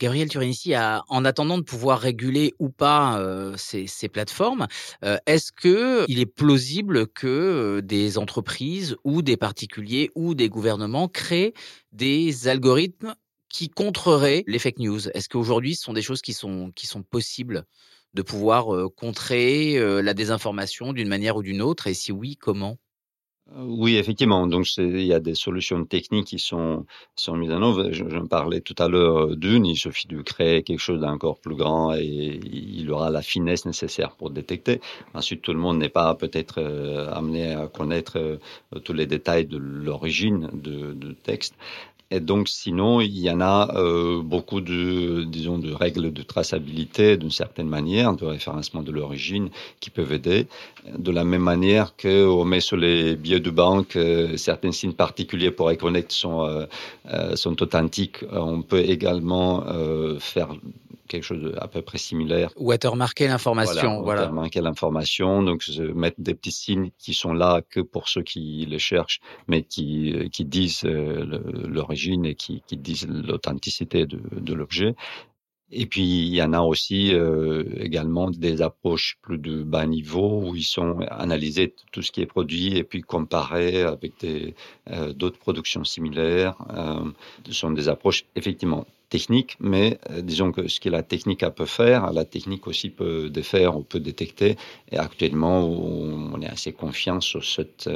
Gabriel 0.00 0.30
Turinici, 0.30 0.72
en 0.76 1.24
attendant 1.26 1.58
de 1.58 1.62
pouvoir 1.62 2.00
réguler 2.00 2.54
ou 2.58 2.70
pas 2.70 3.20
euh, 3.20 3.54
ces, 3.58 4.08
plateformes, 4.08 4.66
euh, 5.04 5.18
est-ce 5.26 5.52
que 5.52 6.06
il 6.08 6.20
est 6.20 6.26
plausible 6.26 7.06
que 7.06 7.26
euh, 7.26 7.82
des 7.82 8.16
entreprises 8.16 8.96
ou 9.04 9.20
des 9.20 9.36
particuliers 9.36 10.10
ou 10.14 10.34
des 10.34 10.48
gouvernements 10.48 11.06
créent 11.06 11.52
des 11.92 12.48
algorithmes 12.48 13.14
qui 13.50 13.68
contreraient 13.68 14.42
les 14.46 14.58
fake 14.58 14.78
news? 14.78 15.06
Est-ce 15.10 15.28
qu'aujourd'hui, 15.28 15.74
ce 15.74 15.82
sont 15.82 15.92
des 15.92 16.02
choses 16.02 16.22
qui 16.22 16.32
sont, 16.32 16.72
qui 16.74 16.86
sont 16.86 17.02
possibles 17.02 17.64
de 18.14 18.22
pouvoir 18.22 18.68
contrer 18.96 19.78
la 20.02 20.14
désinformation 20.14 20.94
d'une 20.94 21.08
manière 21.08 21.36
ou 21.36 21.42
d'une 21.42 21.60
autre? 21.60 21.86
Et 21.88 21.94
si 21.94 22.10
oui, 22.10 22.36
comment? 22.36 22.78
Oui, 23.56 23.96
effectivement. 23.96 24.46
Donc, 24.46 24.66
il 24.76 25.02
y 25.02 25.12
a 25.12 25.18
des 25.20 25.34
solutions 25.34 25.84
techniques 25.84 26.26
qui 26.26 26.38
sont, 26.38 26.86
sont 27.16 27.36
mises 27.36 27.50
en 27.50 27.62
œuvre. 27.62 27.90
Je, 27.90 28.04
me 28.04 28.26
parlais 28.26 28.60
tout 28.60 28.76
à 28.78 28.88
l'heure 28.88 29.36
d'une. 29.36 29.66
Il 29.66 29.76
suffit 29.76 30.06
de 30.06 30.22
créer 30.22 30.62
quelque 30.62 30.78
chose 30.78 31.00
d'encore 31.00 31.38
plus 31.40 31.56
grand 31.56 31.92
et 31.94 32.40
il 32.44 32.90
aura 32.90 33.10
la 33.10 33.22
finesse 33.22 33.66
nécessaire 33.66 34.12
pour 34.16 34.30
détecter. 34.30 34.80
Ensuite, 35.14 35.42
tout 35.42 35.52
le 35.52 35.58
monde 35.58 35.78
n'est 35.78 35.88
pas 35.88 36.14
peut-être 36.14 36.60
euh, 36.60 37.10
amené 37.12 37.52
à 37.52 37.66
connaître 37.66 38.18
euh, 38.18 38.36
tous 38.84 38.92
les 38.92 39.06
détails 39.06 39.46
de 39.46 39.58
l'origine 39.58 40.48
de 40.52 41.12
texte. 41.12 41.54
Et 42.12 42.20
donc, 42.20 42.48
sinon, 42.48 43.00
il 43.00 43.16
y 43.18 43.30
en 43.30 43.40
a 43.40 43.72
euh, 43.76 44.20
beaucoup 44.20 44.60
de, 44.60 45.24
disons, 45.24 45.58
de 45.58 45.72
règles 45.72 46.12
de 46.12 46.22
traçabilité 46.22 47.16
d'une 47.16 47.30
certaine 47.30 47.68
manière, 47.68 48.14
de 48.14 48.24
référencement 48.24 48.82
de 48.82 48.90
l'origine 48.90 49.50
qui 49.78 49.90
peuvent 49.90 50.12
aider. 50.12 50.48
De 50.98 51.12
la 51.12 51.22
même 51.22 51.42
manière 51.42 51.94
qu'on 51.96 52.44
met 52.44 52.60
sur 52.60 52.76
les 52.76 53.14
billets 53.14 53.38
de 53.38 53.50
banque 53.50 53.94
euh, 53.94 54.36
certains 54.36 54.72
signes 54.72 54.92
particuliers 54.92 55.52
pour 55.52 55.66
reconnaître 55.68 56.12
sont, 56.12 56.44
euh, 56.44 57.36
sont 57.36 57.62
authentiques, 57.62 58.24
on 58.32 58.62
peut 58.62 58.80
également 58.80 59.64
faire 60.18 60.48
quelque 61.10 61.24
chose 61.24 61.52
à 61.60 61.68
peu 61.68 61.82
près 61.82 61.98
similaire. 61.98 62.50
Watermarker 62.56 63.26
l'information. 63.26 64.02
Voilà, 64.02 64.22
watermarker 64.22 64.60
l'information. 64.62 65.42
Donc, 65.42 65.68
mettre 65.94 66.16
des 66.18 66.34
petits 66.34 66.52
signes 66.52 66.90
qui 66.98 67.12
sont 67.12 67.34
là 67.34 67.60
que 67.68 67.80
pour 67.80 68.08
ceux 68.08 68.22
qui 68.22 68.64
les 68.66 68.78
cherchent, 68.78 69.20
mais 69.48 69.62
qui, 69.62 70.30
qui 70.32 70.44
disent 70.44 70.84
euh, 70.84 71.40
et 72.08 72.34
qui, 72.34 72.62
disent 72.72 73.08
l'authenticité 73.08 74.06
de, 74.06 74.54
l'objet. 74.54 74.94
Et 75.72 75.86
puis, 75.86 76.02
il 76.02 76.34
y 76.34 76.42
en 76.42 76.52
a 76.52 76.60
aussi 76.62 77.14
euh, 77.14 77.62
également 77.78 78.28
des 78.28 78.60
approches 78.60 79.18
plus 79.22 79.38
de 79.38 79.62
bas 79.62 79.86
niveau 79.86 80.42
où 80.42 80.56
ils 80.56 80.64
sont 80.64 80.98
analysés 81.10 81.74
tout 81.92 82.02
ce 82.02 82.10
qui 82.10 82.22
est 82.22 82.26
produit 82.26 82.76
et 82.76 82.82
puis 82.82 83.02
comparés 83.02 83.82
avec 83.82 84.14
euh, 84.24 85.12
d'autres 85.12 85.38
productions 85.38 85.84
similaires. 85.84 86.56
Euh, 86.76 87.04
ce 87.46 87.52
sont 87.52 87.70
des 87.70 87.88
approches 87.88 88.24
effectivement 88.34 88.84
techniques, 89.10 89.56
mais 89.60 89.98
disons 90.22 90.52
que 90.52 90.68
ce 90.68 90.78
que 90.78 90.88
la 90.88 91.02
technique 91.02 91.44
peut 91.56 91.66
faire, 91.66 92.12
la 92.12 92.24
technique 92.24 92.68
aussi 92.68 92.90
peut 92.90 93.28
défaire 93.28 93.76
ou 93.76 93.82
peut 93.82 93.98
détecter. 93.98 94.56
Et 94.92 94.98
actuellement, 94.98 95.68
on 95.68 96.40
est 96.40 96.48
assez 96.48 96.72
confiant 96.72 97.20
sur, 97.20 97.44
cette, 97.44 97.90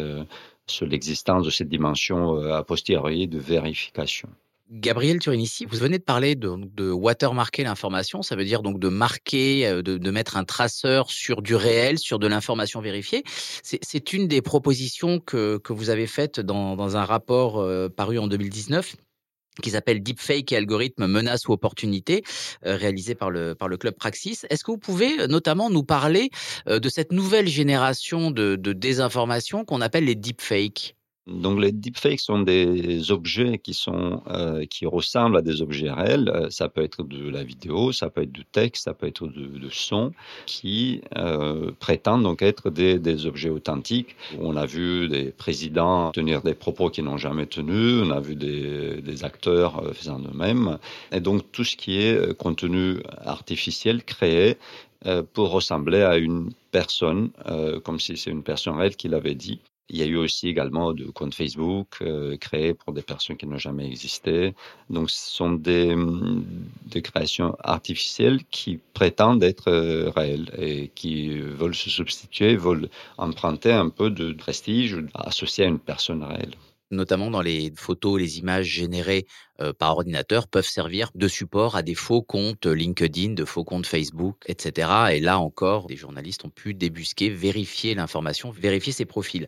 sur 0.66 0.87
l'existence 0.87 1.44
de 1.44 1.50
cette 1.50 1.68
dimension 1.68 2.37
a 2.53 2.62
posteriori 2.62 3.29
de 3.29 3.38
vérification. 3.38 4.29
Gabriel 4.70 5.18
Turinici, 5.18 5.66
vous 5.66 5.77
venez 5.77 5.98
de 5.98 6.03
parler 6.03 6.37
de, 6.37 6.57
de 6.74 6.90
watermarker 6.90 7.64
l'information, 7.64 8.22
ça 8.22 8.35
veut 8.35 8.44
dire 8.44 8.62
donc 8.62 8.81
de 8.81 8.88
marquer, 8.88 9.66
euh, 9.66 9.83
de, 9.83 9.98
de, 9.98 10.11
mettre 10.11 10.37
un 10.38 10.44
traceur 10.44 11.11
sur 11.11 11.42
du 11.42 11.55
réel, 11.55 11.98
sur 11.98 12.18
de 12.18 12.27
l'information 12.27 12.81
vérifiée. 12.81 13.24
C'est 13.62 14.12
une 14.12 14.27
des 14.27 14.40
propositions 14.40 15.20
que, 15.20 15.59
que, 15.59 15.72
vous 15.72 15.90
avez 15.90 16.07
faites 16.07 16.40
dans, 16.40 16.77
dans 16.77 16.96
un 16.96 17.05
rapport 17.05 17.61
euh, 17.61 17.88
paru 17.88 18.18
en 18.18 18.27
2019 18.27 18.96
qui 19.62 19.70
s'appelle 19.70 20.02
Deepfake 20.02 20.52
et 20.52 20.56
algorithme 20.56 21.06
menace 21.06 21.46
ou 21.48 21.52
opportunité, 21.52 22.22
euh, 22.66 22.76
réalisé 22.76 23.14
par 23.14 23.30
le, 23.30 23.54
par 23.54 23.68
le 23.68 23.76
club 23.76 23.94
Praxis. 23.94 24.46
Est-ce 24.50 24.64
que 24.64 24.70
vous 24.70 24.78
pouvez 24.78 25.26
notamment 25.28 25.70
nous 25.70 25.84
parler 25.84 26.30
de 26.66 26.88
cette 26.88 27.12
nouvelle 27.12 27.48
génération 27.48 28.30
de, 28.30 28.56
de 28.56 28.72
désinformation 28.72 29.64
qu'on 29.64 29.80
appelle 29.80 30.04
les 30.04 30.14
deepfakes? 30.14 30.94
Donc 31.26 31.60
les 31.60 31.72
deepfakes 31.72 32.20
sont 32.20 32.40
des 32.40 33.10
objets 33.10 33.58
qui 33.58 33.74
sont 33.74 34.22
euh, 34.28 34.66
qui 34.66 34.87
ressemblent 34.87 35.37
à 35.37 35.42
des 35.42 35.62
objets 35.62 35.90
réels. 35.90 36.28
Euh, 36.28 36.50
ça 36.50 36.68
peut 36.68 36.82
être 36.82 37.02
de 37.02 37.28
la 37.28 37.42
vidéo, 37.42 37.92
ça 37.92 38.10
peut 38.10 38.22
être 38.22 38.32
du 38.32 38.44
texte, 38.44 38.84
ça 38.84 38.94
peut 38.94 39.06
être 39.06 39.26
de 39.26 39.68
son, 39.70 40.12
qui 40.46 41.00
euh, 41.16 41.70
prétendent 41.80 42.22
donc 42.22 42.42
être 42.42 42.70
des, 42.70 42.98
des, 42.98 43.26
objets 43.26 43.48
authentiques. 43.48 44.16
On 44.38 44.56
a 44.56 44.66
vu 44.66 45.08
des 45.08 45.30
présidents 45.30 46.10
tenir 46.12 46.42
des 46.42 46.54
propos 46.54 46.90
qu'ils 46.90 47.04
n'ont 47.04 47.16
jamais 47.16 47.46
tenus. 47.46 48.02
On 48.04 48.10
a 48.10 48.20
vu 48.20 48.34
des, 48.37 49.00
des 49.00 49.24
acteurs 49.24 49.78
euh, 49.78 49.92
faisant 49.92 50.18
de 50.18 50.34
même. 50.37 50.78
Et 51.12 51.20
donc 51.20 51.50
tout 51.52 51.64
ce 51.64 51.76
qui 51.76 52.00
est 52.00 52.14
euh, 52.14 52.34
contenu 52.34 52.98
artificiel 53.24 54.04
créé 54.04 54.56
euh, 55.06 55.22
pour 55.22 55.50
ressembler 55.50 56.02
à 56.02 56.16
une 56.16 56.50
personne, 56.70 57.30
comme 57.84 58.00
si 58.00 58.16
c'est 58.16 58.30
une 58.30 58.42
personne 58.42 58.76
réelle 58.76 58.96
qui 58.96 59.06
l'avait 59.06 59.37
dit. 59.37 59.60
Il 59.90 59.98
y 59.98 60.02
a 60.02 60.06
eu 60.06 60.16
aussi 60.16 60.48
également 60.48 60.92
de 60.94 61.04
comptes 61.10 61.34
Facebook 61.34 61.98
euh, 62.00 62.36
créés 62.38 62.72
pour 62.74 62.92
des 62.94 63.02
personnes 63.02 63.36
qui 63.36 63.46
n'ont 63.46 63.58
jamais 63.58 63.86
existé. 63.86 64.54
Donc, 64.88 65.10
ce 65.10 65.30
sont 65.30 65.52
des, 65.52 65.94
mm, 65.94 66.44
des 66.86 67.02
créations 67.02 67.54
artificielles 67.60 68.44
qui 68.50 68.78
prétendent 68.94 69.42
être 69.42 69.68
euh, 69.68 70.10
réelles 70.10 70.50
et 70.58 70.88
qui 70.94 71.38
veulent 71.38 71.74
se 71.74 71.90
substituer, 71.90 72.56
veulent 72.56 72.88
emprunter 73.18 73.72
un 73.72 73.90
peu 73.90 74.10
de 74.10 74.32
prestige 74.32 74.96
associé 75.14 75.64
à 75.64 75.68
une 75.68 75.78
personne 75.78 76.22
réelle 76.22 76.54
notamment 76.90 77.30
dans 77.30 77.42
les 77.42 77.72
photos, 77.76 78.20
les 78.20 78.38
images 78.38 78.66
générées 78.66 79.26
euh, 79.53 79.53
par 79.78 79.96
ordinateur 79.96 80.48
peuvent 80.48 80.66
servir 80.66 81.10
de 81.14 81.28
support 81.28 81.76
à 81.76 81.82
des 81.82 81.94
faux 81.94 82.22
comptes 82.22 82.66
LinkedIn, 82.66 83.34
de 83.34 83.44
faux 83.44 83.64
comptes 83.64 83.86
Facebook, 83.86 84.36
etc. 84.46 84.88
Et 85.12 85.20
là 85.20 85.38
encore, 85.38 85.86
des 85.86 85.96
journalistes 85.96 86.44
ont 86.44 86.50
pu 86.50 86.74
débusquer, 86.74 87.30
vérifier 87.30 87.94
l'information, 87.94 88.50
vérifier 88.50 88.92
ces 88.92 89.04
profils. 89.04 89.46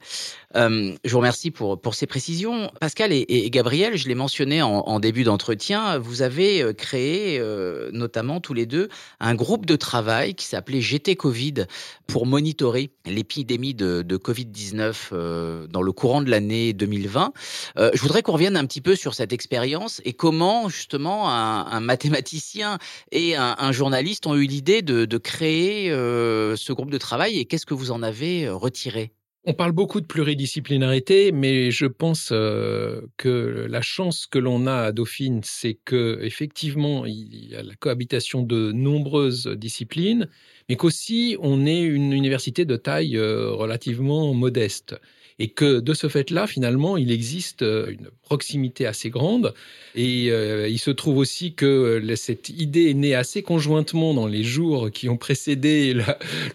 Euh, 0.55 0.95
je 1.05 1.11
vous 1.11 1.19
remercie 1.19 1.51
pour, 1.51 1.81
pour 1.81 1.95
ces 1.95 2.07
précisions. 2.07 2.71
Pascal 2.81 3.13
et, 3.13 3.51
Gabriel, 3.51 3.97
je 3.97 4.09
l'ai 4.09 4.15
mentionné 4.15 4.63
en, 4.63 5.01
début 5.01 5.25
d'entretien, 5.25 5.99
vous 5.99 6.23
avez 6.23 6.63
euh, 6.63 6.73
créé, 6.73 7.39
euh, 7.39 7.91
notamment 7.93 8.41
tous 8.41 8.55
les 8.55 8.67
deux, 8.67 8.89
un 9.21 9.35
groupe 9.35 9.67
de 9.67 9.77
travail 9.77 10.35
qui 10.35 10.47
s'appelait 10.47 10.81
GT 10.81 11.17
Covid 11.17 11.67
pour 12.07 12.27
monitorer 12.27 12.91
l'épidémie 13.05 13.75
de, 13.75 14.03
de 14.03 14.17
Covid-19 14.17 14.95
euh, 15.13 15.67
dans 15.69 15.83
le 15.83 15.93
courant 15.93 16.23
de 16.23 16.31
l'année 16.31 16.73
2020. 16.73 17.33
Euh, 17.79 17.91
je 17.95 18.01
voudrais 18.01 18.23
qu'on 18.23 18.33
revienne 18.33 18.57
un 18.57 18.65
petit 18.67 18.81
peu 18.81 18.95
sur 18.95 19.15
cette 19.15 19.33
expérience 19.33 19.96
et 20.05 20.13
comment 20.13 20.69
justement 20.69 21.29
un, 21.31 21.81
mathématicien 21.81 22.79
et 23.13 23.37
un, 23.37 23.73
journaliste 23.73 24.27
ont 24.27 24.35
eu 24.35 24.47
l'idée 24.47 24.83
de, 24.83 25.19
créer 25.19 25.91
euh, 25.91 26.57
ce 26.57 26.73
groupe 26.73 26.91
de 26.91 26.99
travail 26.99 27.39
et 27.39 27.45
qu'est-ce 27.47 27.67
que 27.67 27.75
vous 27.75 27.91
en 27.91 28.03
avez 28.03 28.47
euh, 28.47 28.55
retiré? 28.55 29.13
On 29.45 29.55
parle 29.55 29.73
beaucoup 29.73 30.01
de 30.01 30.07
pluridisciplinarité, 30.07 31.31
mais 31.31 31.71
je 31.71 31.87
pense 31.87 32.31
euh, 32.33 33.03
que 33.17 33.67
la 33.71 33.81
chance 33.81 34.27
que 34.27 34.41
l'on 34.41 34.67
a 34.67 34.75
à 34.75 34.93
Dauphine, 34.93 35.41
c'est 35.45 35.79
que 35.85 36.19
effectivement 36.23 37.07
il 37.07 37.51
y 37.51 37.55
a 37.55 37.63
la 37.63 37.77
cohabitation 37.77 38.43
de 38.43 38.73
nombreuses 38.73 39.47
disciplines, 39.47 40.29
mais 40.69 40.77
qu'aussi 40.77 41.37
on 41.41 41.67
est 41.67 41.83
une 41.83 42.13
université 42.13 42.65
de 42.65 42.77
taille 42.77 43.19
relativement 43.19 44.35
modeste 44.35 44.97
et 45.39 45.49
que 45.49 45.81
de 45.81 45.95
ce 45.95 46.09
fait-là, 46.09 46.47
finalement, 46.47 46.97
il 46.97 47.11
existe 47.11 47.63
euh, 47.63 47.91
une 47.91 48.09
proximité 48.23 48.87
assez 48.87 49.11
grande. 49.11 49.53
Et 49.95 50.31
euh, 50.31 50.69
il 50.69 50.79
se 50.79 50.91
trouve 50.91 51.19
aussi 51.19 51.55
que 51.55 52.03
cette 52.17 52.49
idée 52.49 52.91
est 52.91 52.95
née 52.95 53.15
assez 53.15 53.43
conjointement 53.43 54.15
dans 54.15 54.27
les 54.27 54.43
jours 54.43 54.91
qui 54.91 55.09
ont 55.09 55.17
précédé 55.17 55.95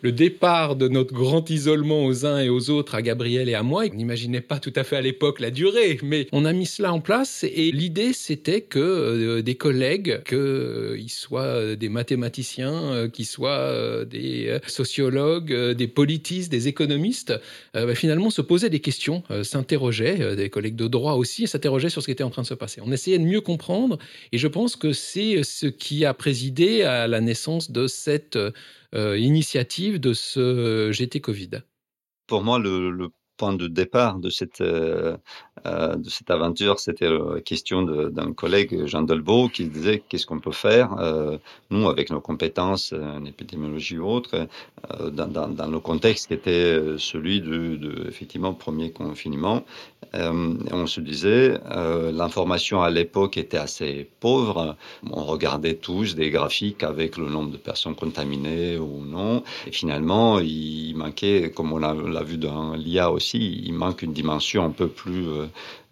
le 0.02 0.12
départ 0.12 0.76
de 0.76 0.88
notre 0.88 1.14
grand 1.14 1.50
isolement 1.50 2.06
aux 2.06 2.26
uns 2.26 2.40
et 2.40 2.50
aux 2.50 2.70
autres, 2.70 2.96
à 2.96 3.02
Gabriel 3.02 3.50
et 3.50 3.54
à 3.54 3.64
moi. 3.64 3.86
On 3.92 3.96
n'imaginait 3.96 4.42
pas 4.42 4.60
tout 4.60 4.74
à 4.76 4.84
fait 4.84 4.96
à 4.96 5.02
l'époque 5.02 5.40
la 5.40 5.52
durée, 5.52 6.00
mais 6.04 6.28
on 6.32 6.46
a 6.46 6.54
mis 6.54 6.66
cela 6.66 6.92
en 6.94 7.02
place. 7.02 7.44
Et 7.44 7.72
l'idée, 7.72 8.14
c'était 8.14 8.62
que 8.62 8.80
euh, 8.80 9.42
des 9.42 9.56
collègues, 9.56 10.22
qu'ils 10.24 10.38
euh, 10.38 11.08
soient 11.08 11.76
des 11.76 11.90
mathématiciens, 11.90 12.94
euh, 12.94 13.10
qu'ils 13.10 13.26
soient 13.26 13.52
euh, 13.52 14.01
des 14.06 14.60
sociologues, 14.68 15.54
euh, 15.54 15.74
des 15.74 15.88
politistes, 15.88 16.52
des 16.52 16.68
économistes, 16.68 17.34
bah, 17.74 17.96
finalement 17.96 18.30
se 18.30 18.42
posaient 18.42 18.70
des 18.70 18.80
questions, 18.80 19.24
s'interrogeaient, 19.44 20.36
des 20.36 20.50
collègues 20.50 20.76
de 20.76 20.88
droit 20.88 21.14
aussi, 21.14 21.48
s'interrogeait 21.48 21.90
sur 21.90 22.02
ce 22.02 22.08
qui 22.08 22.12
était 22.12 22.24
en 22.24 22.30
train 22.30 22.42
de 22.42 22.48
se 22.48 22.54
passer. 22.54 22.82
On 22.84 22.92
essayait 22.92 23.20
de 23.20 23.24
mieux 23.24 23.42
comprendre 23.42 23.98
et 24.32 24.38
je 24.38 24.48
pense 24.48 24.76
que 24.76 24.94
c'est 24.94 25.44
ce 25.44 25.68
qui 25.68 26.06
a 26.06 26.14
présidé 26.14 26.84
à 26.84 27.08
la 27.08 27.22
naissance 27.22 27.72
de 27.72 27.88
cette 27.88 28.38
euh, 28.94 29.18
initiative 29.18 30.02
de 30.02 30.12
ce 30.12 30.92
GT 30.92 31.22
Covid. 31.22 31.62
Pour 32.28 32.44
moi, 32.44 32.60
le, 32.60 33.08
point 33.38 33.54
de 33.54 33.68
départ 33.68 34.20
de 34.20 34.30
cette, 34.30 34.60
euh, 34.60 35.18
euh, 35.66 35.96
de 35.96 36.10
cette 36.10 36.32
aventure, 36.32 36.80
c'était 36.80 37.10
la 37.10 37.42
question 37.42 37.84
d'un 37.84 38.34
collègue, 38.34 38.86
Jean 38.86 39.04
Delvaux, 39.04 39.50
qui 39.50 39.66
disait 39.66 40.04
qu'est-ce 40.08 40.26
qu'on 40.26 40.40
peut 40.40 40.52
faire, 40.52 40.96
euh, 41.00 41.38
nous, 41.70 41.88
avec 41.88 42.10
nos 42.10 42.22
compétences 42.22 42.94
en 42.94 43.26
épidémiologie 43.26 43.98
ou 43.98 44.08
autre, 44.08 44.48
euh, 45.00 45.10
dans, 45.10 45.28
dans, 45.28 45.48
dans, 45.48 45.68
le 45.68 45.80
contexte 45.80 46.28
qui 46.28 46.34
était 46.34 46.80
celui 46.98 47.42
de, 47.42 47.76
de 47.76 48.08
effectivement, 48.08 48.54
premier 48.54 48.92
confinement. 48.92 49.64
Euh, 50.16 50.56
on 50.72 50.88
se 50.88 51.00
disait, 51.00 51.58
euh, 51.72 52.12
l'information 52.12 52.82
à 52.82 52.90
l'époque 52.90 53.38
était 53.38 53.58
assez 53.58 54.10
pauvre. 54.20 54.76
On 55.10 55.24
regardait 55.24 55.76
tous 55.76 56.16
des 56.16 56.30
graphiques 56.30 56.84
avec 56.84 57.18
le 57.18 57.28
nombre 57.28 57.52
de 57.52 57.58
personnes 57.58 57.96
contaminées 57.96 58.78
ou 58.78 59.06
non. 59.06 59.44
Et 59.68 59.72
finalement, 59.72 60.40
il 60.40 60.94
manquait, 60.96 61.52
comme 61.56 61.72
on 61.72 61.78
l'a 61.78 62.24
vu 62.24 62.38
dans 62.38 62.74
l'IA 62.74 63.12
aussi, 63.12 63.62
il 63.64 63.74
manque 63.74 64.02
une 64.02 64.14
dimension 64.14 64.66
un 64.66 64.72
peu 64.72 64.88
plus 64.88 65.26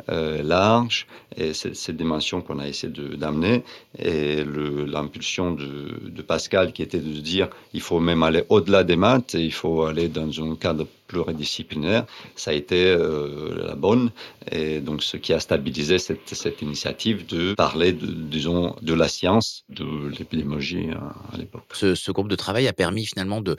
euh, 0.10 0.41
large, 0.43 1.08
et 1.36 1.54
c'est 1.54 1.76
cette 1.76 1.98
dimension 1.98 2.41
qu'on 2.41 2.60
a 2.60 2.67
essayé 2.67 2.91
d'amener, 3.17 3.63
et 3.98 4.43
l'impulsion 4.43 5.52
de, 5.52 6.10
de, 6.10 6.22
Pascal 6.22 6.74
qui 6.74 6.82
était 6.84 7.00
de 7.00 7.19
dire 7.19 7.50
il 7.74 7.82
faut 7.82 8.00
même 8.00 8.24
aller 8.24 8.43
au-delà 8.50 8.84
des 8.84 8.95
maths, 8.95 9.36
et 9.36 9.43
il 9.43 9.54
faut 9.54 9.84
aller 9.84 10.08
dans 10.08 10.30
un 10.43 10.56
cadre 10.56 10.88
pluridisciplinaire, 11.10 12.06
ça 12.36 12.52
a 12.52 12.54
été 12.54 12.86
euh, 12.86 13.67
la 13.67 13.76
bonne. 13.76 14.12
Et 14.52 14.80
donc, 14.80 15.04
ce 15.04 15.17
qui 15.17 15.34
a 15.34 15.39
stabilisé 15.39 15.98
cette, 15.98 16.62
initiative 16.62 17.26
de 17.26 17.56
parler, 17.56 17.91
de, 17.91 18.06
disons, 18.06 18.76
de 18.82 18.93
la 18.93 19.08
science, 19.08 19.63
de 19.69 19.86
l'épidémiologie 20.17 20.89
à, 21.34 21.38
l'époque. 21.38 21.63
Ce, 21.74 22.12
groupe 22.12 22.30
de 22.30 22.36
travail 22.36 22.67
a 22.67 22.74
permis 22.74 23.06
finalement 23.06 23.41
de, 23.41 23.56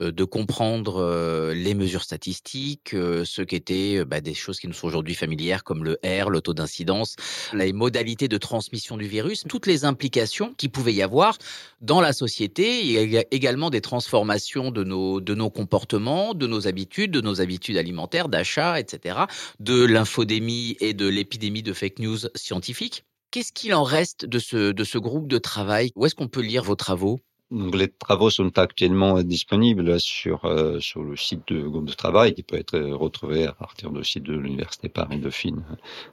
euh, 0.00 0.12
comprendre 0.26 0.96
euh, 0.96 1.52
les 1.52 1.74
mesures 1.74 2.02
statistiques, 2.02 2.90
ce 2.92 3.42
qu'étaient 3.42 4.04
bah, 4.06 4.22
des 4.22 4.34
choses 4.34 4.58
qui 4.58 4.66
nous 4.66 4.72
sont 4.72 4.86
aujourd'hui 4.86 5.14
familières 5.14 5.62
comme 5.62 5.84
le 5.84 5.98
R, 6.02 6.30
le 6.30 6.40
taux 6.40 6.54
d'incidence, 6.54 7.16
les 7.52 7.74
modalités 7.74 8.28
de 8.28 8.38
transmission 8.38 8.96
du 8.96 9.06
virus, 9.06 9.44
toutes 9.46 9.66
les 9.66 9.84
implications 9.84 10.54
qui 10.56 10.70
pouvaient 10.70 10.94
y 10.94 11.02
avoir 11.02 11.36
dans 11.82 12.00
la 12.00 12.14
société. 12.14 12.80
Il 12.80 13.12
y 13.12 13.18
a 13.18 13.24
également 13.30 13.68
des 13.68 13.82
transformations 13.82 14.70
de 14.70 14.84
nos 14.84 15.50
comportements, 15.50 16.32
de 16.32 16.46
nos 16.46 16.66
habitudes 16.66 16.93
de 16.96 17.20
nos 17.20 17.40
habitudes 17.40 17.76
alimentaires, 17.76 18.28
d'achat, 18.28 18.80
etc., 18.80 19.26
de 19.60 19.84
l'infodémie 19.84 20.76
et 20.80 20.94
de 20.94 21.06
l'épidémie 21.06 21.62
de 21.62 21.72
fake 21.72 21.98
news 21.98 22.18
scientifiques. 22.34 23.04
Qu'est-ce 23.30 23.52
qu'il 23.52 23.74
en 23.74 23.82
reste 23.84 24.24
de 24.24 24.38
ce, 24.38 24.72
de 24.72 24.84
ce 24.84 24.98
groupe 24.98 25.28
de 25.28 25.38
travail? 25.38 25.90
Où 25.96 26.06
est-ce 26.06 26.14
qu'on 26.14 26.28
peut 26.28 26.40
lire 26.40 26.62
vos 26.62 26.76
travaux? 26.76 27.20
Les 27.50 27.88
travaux 27.88 28.30
sont 28.30 28.58
actuellement 28.58 29.22
disponibles 29.22 30.00
sur, 30.00 30.44
euh, 30.44 30.80
sur 30.80 31.02
le 31.02 31.16
site 31.16 31.42
de 31.48 31.62
groupe 31.62 31.84
de 31.84 31.92
travail 31.92 32.34
qui 32.34 32.42
peut 32.42 32.56
être 32.56 32.78
retrouvé 32.78 33.46
à 33.46 33.52
partir 33.52 33.90
du 33.90 34.02
site 34.02 34.24
de 34.24 34.34
l'Université 34.34 34.88
Paris-Dauphine 34.88 35.62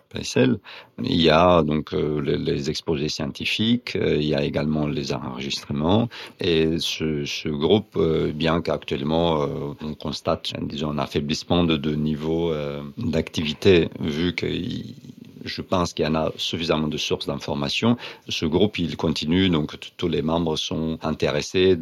PSL. 0.10 0.60
Il 1.04 1.22
y 1.22 1.30
a 1.30 1.64
donc 1.64 1.94
euh, 1.94 2.20
les, 2.20 2.70
exposés 2.70 3.10
scientifiques, 3.10 3.96
euh, 3.96 4.18
il 4.18 4.26
y 4.26 4.36
a 4.36 4.44
également 4.44 4.88
les 4.88 5.14
enregistrements 5.14 6.10
et 6.40 6.78
ce, 6.80 7.26
ce 7.26 7.50
groupe, 7.50 7.98
bien 8.34 8.62
qu'actuellement 8.62 9.48
on 9.82 9.94
constate 9.96 10.54
disons, 10.62 10.92
un 10.92 10.98
affaiblissement 10.98 11.64
de, 11.64 11.78
de 11.78 11.96
niveau 11.96 12.54
d'activité 12.98 13.90
vu 14.00 14.36
qu'il 14.36 14.96
je 15.44 15.62
pense 15.62 15.94
qu'il 15.94 16.06
y 16.06 16.08
en 16.08 16.16
a 16.16 16.32
suffisamment 16.38 16.88
de 16.88 16.98
sources 16.98 17.28
d'informations. 17.28 17.98
Ce 18.30 18.46
groupe, 18.46 18.80
il 18.80 18.98
continue, 18.98 19.50
donc 19.50 19.76
tous 19.98 20.08
les 20.08 20.22
membres 20.22 20.56
sont 20.56 20.98
intéressés 21.02 21.78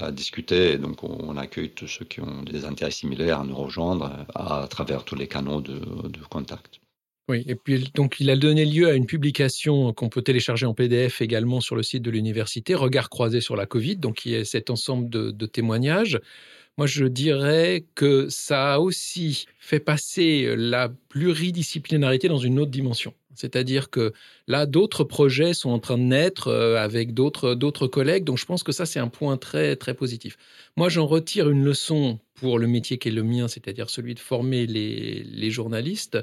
à 0.00 0.10
discuter. 0.10 0.78
donc, 0.78 1.02
on 1.02 1.36
accueille 1.36 1.70
tous 1.70 1.88
ceux 1.88 2.04
qui 2.04 2.20
ont 2.20 2.42
des 2.42 2.64
intérêts 2.64 2.90
similaires 2.90 3.40
à 3.40 3.44
nous 3.44 3.56
rejoindre 3.56 4.26
à, 4.34 4.66
travers 4.68 5.04
tous 5.04 5.16
les 5.16 5.26
canaux 5.26 5.60
de, 5.60 5.80
contact. 6.28 6.80
Oui, 7.28 7.44
et 7.46 7.54
puis 7.54 7.90
donc 7.94 8.16
il 8.18 8.28
a 8.30 8.36
donné 8.36 8.64
lieu 8.64 8.88
à 8.88 8.94
une 8.94 9.06
publication 9.06 9.92
qu'on 9.92 10.08
peut 10.08 10.22
télécharger 10.22 10.66
en 10.66 10.74
PDF 10.74 11.22
également 11.22 11.60
sur 11.60 11.76
le 11.76 11.82
site 11.82 12.02
de 12.02 12.10
l'université, 12.10 12.74
Regard 12.74 13.08
croisé 13.08 13.40
sur 13.40 13.56
la 13.56 13.66
Covid, 13.66 13.96
donc 13.96 14.16
qui 14.16 14.34
est 14.34 14.44
cet 14.44 14.68
ensemble 14.68 15.08
de 15.08 15.46
témoignages. 15.46 16.18
Moi, 16.78 16.86
je 16.86 17.04
dirais 17.04 17.84
que 17.94 18.28
ça 18.28 18.74
a 18.74 18.78
aussi 18.78 19.46
fait 19.58 19.80
passer 19.80 20.54
la 20.56 20.88
pluridisciplinarité 21.08 22.28
dans 22.28 22.38
une 22.38 22.58
autre 22.58 22.70
dimension. 22.70 23.14
C'est-à-dire 23.34 23.90
que 23.90 24.12
là, 24.48 24.66
d'autres 24.66 25.04
projets 25.04 25.54
sont 25.54 25.70
en 25.70 25.78
train 25.78 25.98
de 25.98 26.02
naître 26.02 26.48
euh, 26.48 26.76
avec 26.76 27.14
d'autres, 27.14 27.54
d'autres 27.54 27.86
collègues. 27.86 28.24
Donc, 28.24 28.38
je 28.38 28.44
pense 28.44 28.62
que 28.62 28.72
ça, 28.72 28.86
c'est 28.86 28.98
un 28.98 29.08
point 29.08 29.36
très, 29.36 29.76
très 29.76 29.94
positif. 29.94 30.36
Moi, 30.76 30.88
j'en 30.88 31.06
retire 31.06 31.48
une 31.48 31.64
leçon 31.64 32.18
pour 32.34 32.58
le 32.58 32.66
métier 32.66 32.98
qui 32.98 33.08
est 33.08 33.12
le 33.12 33.22
mien, 33.22 33.48
c'est-à-dire 33.48 33.88
celui 33.88 34.14
de 34.14 34.20
former 34.20 34.66
les, 34.66 35.22
les 35.22 35.50
journalistes. 35.50 36.18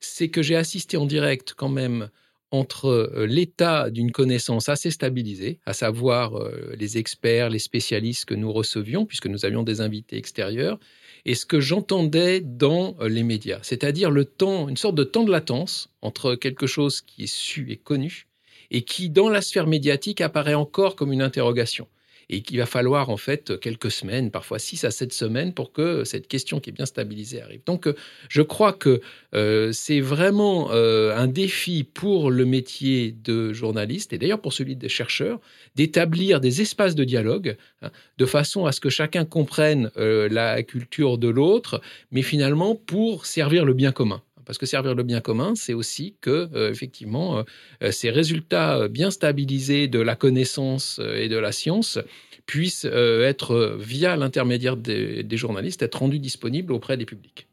C'est 0.00 0.28
que 0.28 0.42
j'ai 0.42 0.56
assisté 0.56 0.96
en 0.96 1.06
direct 1.06 1.54
quand 1.56 1.68
même 1.68 2.08
entre 2.52 2.86
euh, 2.86 3.26
l'état 3.26 3.90
d'une 3.90 4.12
connaissance 4.12 4.68
assez 4.68 4.90
stabilisée, 4.90 5.58
à 5.66 5.72
savoir 5.72 6.38
euh, 6.38 6.74
les 6.78 6.98
experts, 6.98 7.48
les 7.48 7.58
spécialistes 7.58 8.26
que 8.26 8.34
nous 8.34 8.52
recevions, 8.52 9.06
puisque 9.06 9.26
nous 9.26 9.44
avions 9.44 9.62
des 9.62 9.80
invités 9.80 10.18
extérieurs, 10.18 10.78
et 11.24 11.34
ce 11.34 11.46
que 11.46 11.60
j'entendais 11.60 12.40
dans 12.40 12.94
euh, 13.00 13.08
les 13.08 13.22
médias, 13.22 13.58
c'est-à-dire 13.62 14.10
le 14.10 14.26
temps, 14.26 14.68
une 14.68 14.76
sorte 14.76 14.94
de 14.94 15.04
temps 15.04 15.24
de 15.24 15.32
latence 15.32 15.88
entre 16.02 16.34
quelque 16.34 16.66
chose 16.66 17.00
qui 17.00 17.24
est 17.24 17.34
su 17.34 17.66
et 17.70 17.76
connu, 17.76 18.26
et 18.70 18.82
qui, 18.82 19.08
dans 19.08 19.30
la 19.30 19.40
sphère 19.40 19.66
médiatique, 19.66 20.20
apparaît 20.20 20.54
encore 20.54 20.94
comme 20.94 21.12
une 21.12 21.22
interrogation 21.22 21.88
et 22.32 22.40
qu'il 22.40 22.58
va 22.58 22.66
falloir 22.66 23.10
en 23.10 23.18
fait 23.18 23.60
quelques 23.60 23.90
semaines, 23.90 24.30
parfois 24.30 24.58
six 24.58 24.82
à 24.84 24.90
sept 24.90 25.12
semaines 25.12 25.52
pour 25.52 25.72
que 25.72 26.02
cette 26.04 26.26
question 26.26 26.60
qui 26.60 26.70
est 26.70 26.72
bien 26.72 26.86
stabilisée 26.86 27.42
arrive. 27.42 27.60
Donc 27.66 27.86
euh, 27.86 27.94
je 28.30 28.40
crois 28.40 28.72
que 28.72 29.02
euh, 29.34 29.70
c'est 29.72 30.00
vraiment 30.00 30.72
euh, 30.72 31.14
un 31.14 31.28
défi 31.28 31.84
pour 31.84 32.30
le 32.30 32.46
métier 32.46 33.14
de 33.22 33.52
journaliste 33.52 34.14
et 34.14 34.18
d'ailleurs 34.18 34.40
pour 34.40 34.54
celui 34.54 34.76
de 34.76 34.88
chercheur 34.88 35.40
d'établir 35.76 36.40
des 36.40 36.62
espaces 36.62 36.94
de 36.94 37.04
dialogue 37.04 37.56
hein, 37.82 37.90
de 38.16 38.26
façon 38.26 38.64
à 38.64 38.72
ce 38.72 38.80
que 38.80 38.88
chacun 38.88 39.26
comprenne 39.26 39.90
la 39.96 40.62
culture 40.62 41.18
de 41.18 41.28
l'autre, 41.28 41.82
mais 42.10 42.22
finalement 42.22 42.74
pour 42.74 43.26
servir 43.26 43.64
le 43.66 43.74
bien 43.74 43.92
commun. 43.92 44.22
Parce 44.44 44.58
que 44.58 44.66
servir 44.66 44.94
le 44.94 45.02
bien 45.02 45.20
commun, 45.20 45.54
c'est 45.54 45.74
aussi 45.74 46.14
que, 46.20 46.70
effectivement, 46.70 47.44
ces 47.90 48.10
résultats 48.10 48.88
bien 48.88 49.10
stabilisés 49.10 49.88
de 49.88 50.00
la 50.00 50.16
connaissance 50.16 51.00
et 51.14 51.28
de 51.28 51.36
la 51.36 51.52
science 51.52 51.98
puissent 52.46 52.86
euh, 52.86 53.26
être, 53.26 53.52
euh, 53.52 53.76
via 53.78 54.16
l'intermédiaire 54.16 54.76
des, 54.76 55.24
journalistes, 55.36 55.82
être 55.82 55.96
rendus 55.96 56.18
disponibles 56.18 56.72
auprès 56.72 56.96
des 56.96 57.06
publics. 57.06 57.46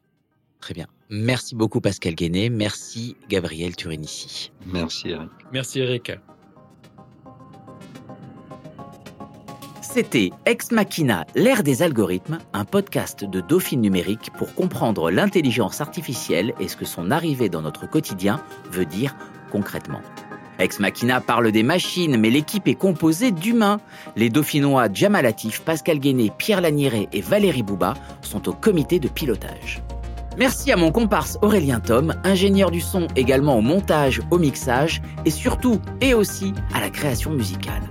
Très 0.60 0.73
bien. 0.73 0.88
Merci 1.10 1.56
beaucoup 1.56 1.80
Pascal 1.80 2.15
Guéné. 2.15 2.49
Merci 2.49 3.15
Gabriel 3.30 3.75
Turinici. 3.75 4.52
Merci 4.65 5.10
Eric. 5.10 5.30
Merci 5.54 5.80
Eric. 5.80 6.12
C'était 9.91 10.30
Ex 10.45 10.69
Machina, 10.69 11.25
l'ère 11.34 11.63
des 11.63 11.82
algorithmes, 11.82 12.38
un 12.54 12.63
podcast 12.63 13.25
de 13.25 13.41
Dauphine 13.41 13.82
numérique 13.82 14.30
pour 14.38 14.54
comprendre 14.54 15.10
l'intelligence 15.10 15.82
artificielle 15.82 16.54
et 16.60 16.67
ce 16.67 16.78
que 16.78 16.86
son 16.86 17.10
arrivée 17.10 17.49
dans 17.49 17.63
notre 17.63 17.89
quotidien 17.89 18.39
veut 18.69 18.86
dire 18.86 19.15
concrètement. 19.52 20.02
Ex 20.60 20.80
Machina 20.80 21.21
parle 21.21 21.52
des 21.52 21.63
machines, 21.63 22.17
mais 22.17 22.30
l'équipe 22.30 22.67
est 22.67 22.75
composée 22.75 23.32
d'humains. 23.32 23.80
Les 24.15 24.30
dauphinois 24.30 24.89
Jamal 24.93 25.23
Latif, 25.23 25.62
Pascal 25.62 25.97
Guéné, 25.97 26.32
Pierre 26.38 26.62
Laniret 26.62 27.08
et 27.12 27.21
Valérie 27.21 27.63
Bouba 27.63 27.95
sont 28.21 28.47
au 28.47 28.54
comité 28.54 28.99
de 28.99 29.08
pilotage. 29.08 29.82
Merci 30.38 30.71
à 30.71 30.78
mon 30.78 30.91
comparse 30.91 31.39
Aurélien 31.41 31.80
Tom, 31.80 32.13
ingénieur 32.23 32.69
du 32.69 32.80
son 32.80 33.08
également 33.15 33.58
au 33.58 33.62
montage, 33.62 34.21
au 34.30 34.38
mixage 34.38 35.02
et 35.25 35.32
surtout 35.32 35.82
et 35.99 36.13
aussi 36.13 36.54
à 36.75 36.80
la 36.80 36.91
création 36.91 37.32
musicale. 37.32 37.82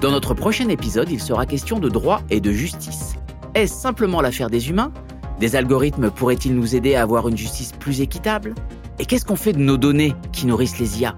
Dans 0.00 0.12
notre 0.12 0.32
prochain 0.32 0.68
épisode, 0.68 1.10
il 1.10 1.20
sera 1.20 1.44
question 1.44 1.80
de 1.80 1.88
droit 1.88 2.22
et 2.30 2.40
de 2.40 2.52
justice. 2.52 3.14
Est-ce 3.54 3.74
simplement 3.74 4.20
l'affaire 4.20 4.48
des 4.48 4.70
humains? 4.70 4.92
Des 5.40 5.56
algorithmes 5.56 6.10
pourraient-ils 6.10 6.54
nous 6.54 6.76
aider 6.76 6.94
à 6.94 7.02
avoir 7.02 7.26
une 7.26 7.36
justice 7.36 7.72
plus 7.72 8.00
équitable? 8.00 8.54
Et 9.00 9.06
qu'est-ce 9.06 9.24
qu'on 9.24 9.34
fait 9.34 9.52
de 9.52 9.58
nos 9.58 9.76
données 9.76 10.14
qui 10.32 10.46
nourrissent 10.46 10.78
les 10.78 11.00
IA 11.00 11.16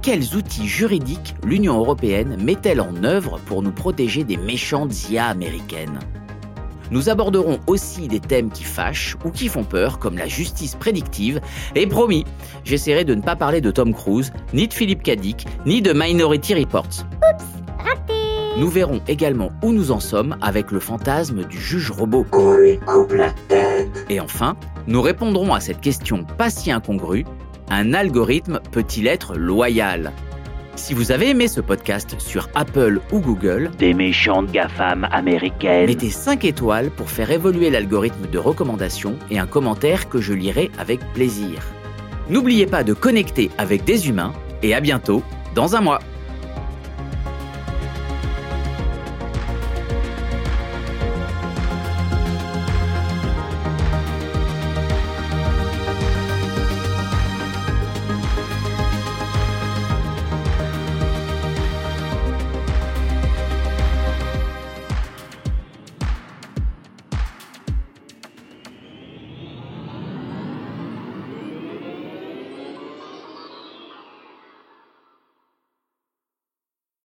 quels 0.00 0.36
outils 0.36 0.66
juridiques 0.66 1.34
l'Union 1.44 1.76
européenne 1.76 2.38
met-elle 2.40 2.80
en 2.80 3.04
œuvre 3.04 3.40
pour 3.44 3.62
nous 3.62 3.72
protéger 3.72 4.24
des 4.24 4.38
méchantes 4.38 5.10
IA 5.10 5.26
américaines? 5.26 5.98
Nous 6.90 7.10
aborderons 7.10 7.58
aussi 7.66 8.08
des 8.08 8.20
thèmes 8.20 8.50
qui 8.50 8.64
fâchent 8.64 9.16
ou 9.24 9.30
qui 9.30 9.48
font 9.48 9.64
peur, 9.64 9.98
comme 9.98 10.16
la 10.16 10.26
justice 10.26 10.76
prédictive, 10.76 11.40
et 11.74 11.86
promis, 11.86 12.24
j'essaierai 12.64 13.04
de 13.04 13.14
ne 13.14 13.20
pas 13.20 13.36
parler 13.36 13.60
de 13.60 13.70
Tom 13.70 13.92
Cruise, 13.92 14.32
ni 14.54 14.66
de 14.66 14.72
Philippe 14.72 15.02
Cadic, 15.02 15.46
ni 15.66 15.82
de 15.82 15.92
Minority 15.92 16.54
Report. 16.54 16.86
Oups, 16.86 17.44
raté 17.44 17.67
Nous 18.58 18.68
verrons 18.68 19.00
également 19.06 19.52
où 19.62 19.72
nous 19.72 19.92
en 19.92 20.00
sommes 20.00 20.36
avec 20.40 20.72
le 20.72 20.80
fantasme 20.80 21.44
du 21.44 21.60
juge 21.60 21.92
robot. 21.92 22.26
Et 24.10 24.18
enfin, 24.18 24.56
nous 24.88 25.00
répondrons 25.00 25.54
à 25.54 25.60
cette 25.60 25.80
question 25.80 26.24
pas 26.24 26.50
si 26.50 26.72
incongrue 26.72 27.24
un 27.70 27.94
algorithme 27.94 28.58
peut-il 28.72 29.06
être 29.06 29.36
loyal? 29.36 30.12
Si 30.74 30.92
vous 30.92 31.12
avez 31.12 31.30
aimé 31.30 31.46
ce 31.46 31.60
podcast 31.60 32.16
sur 32.18 32.48
Apple 32.56 33.00
ou 33.12 33.20
Google, 33.20 33.70
des 33.78 33.94
méchantes 33.94 34.50
GAFAM 34.50 35.06
américaines, 35.12 35.86
mettez 35.86 36.10
5 36.10 36.44
étoiles 36.44 36.90
pour 36.90 37.10
faire 37.10 37.30
évoluer 37.30 37.70
l'algorithme 37.70 38.26
de 38.26 38.38
recommandation 38.38 39.16
et 39.30 39.38
un 39.38 39.46
commentaire 39.46 40.08
que 40.08 40.20
je 40.20 40.32
lirai 40.32 40.72
avec 40.80 40.98
plaisir. 41.12 41.62
N'oubliez 42.28 42.66
pas 42.66 42.82
de 42.82 42.92
connecter 42.92 43.52
avec 43.56 43.84
des 43.84 44.08
humains 44.08 44.32
et 44.64 44.74
à 44.74 44.80
bientôt 44.80 45.22
dans 45.54 45.76
un 45.76 45.80
mois. 45.80 46.00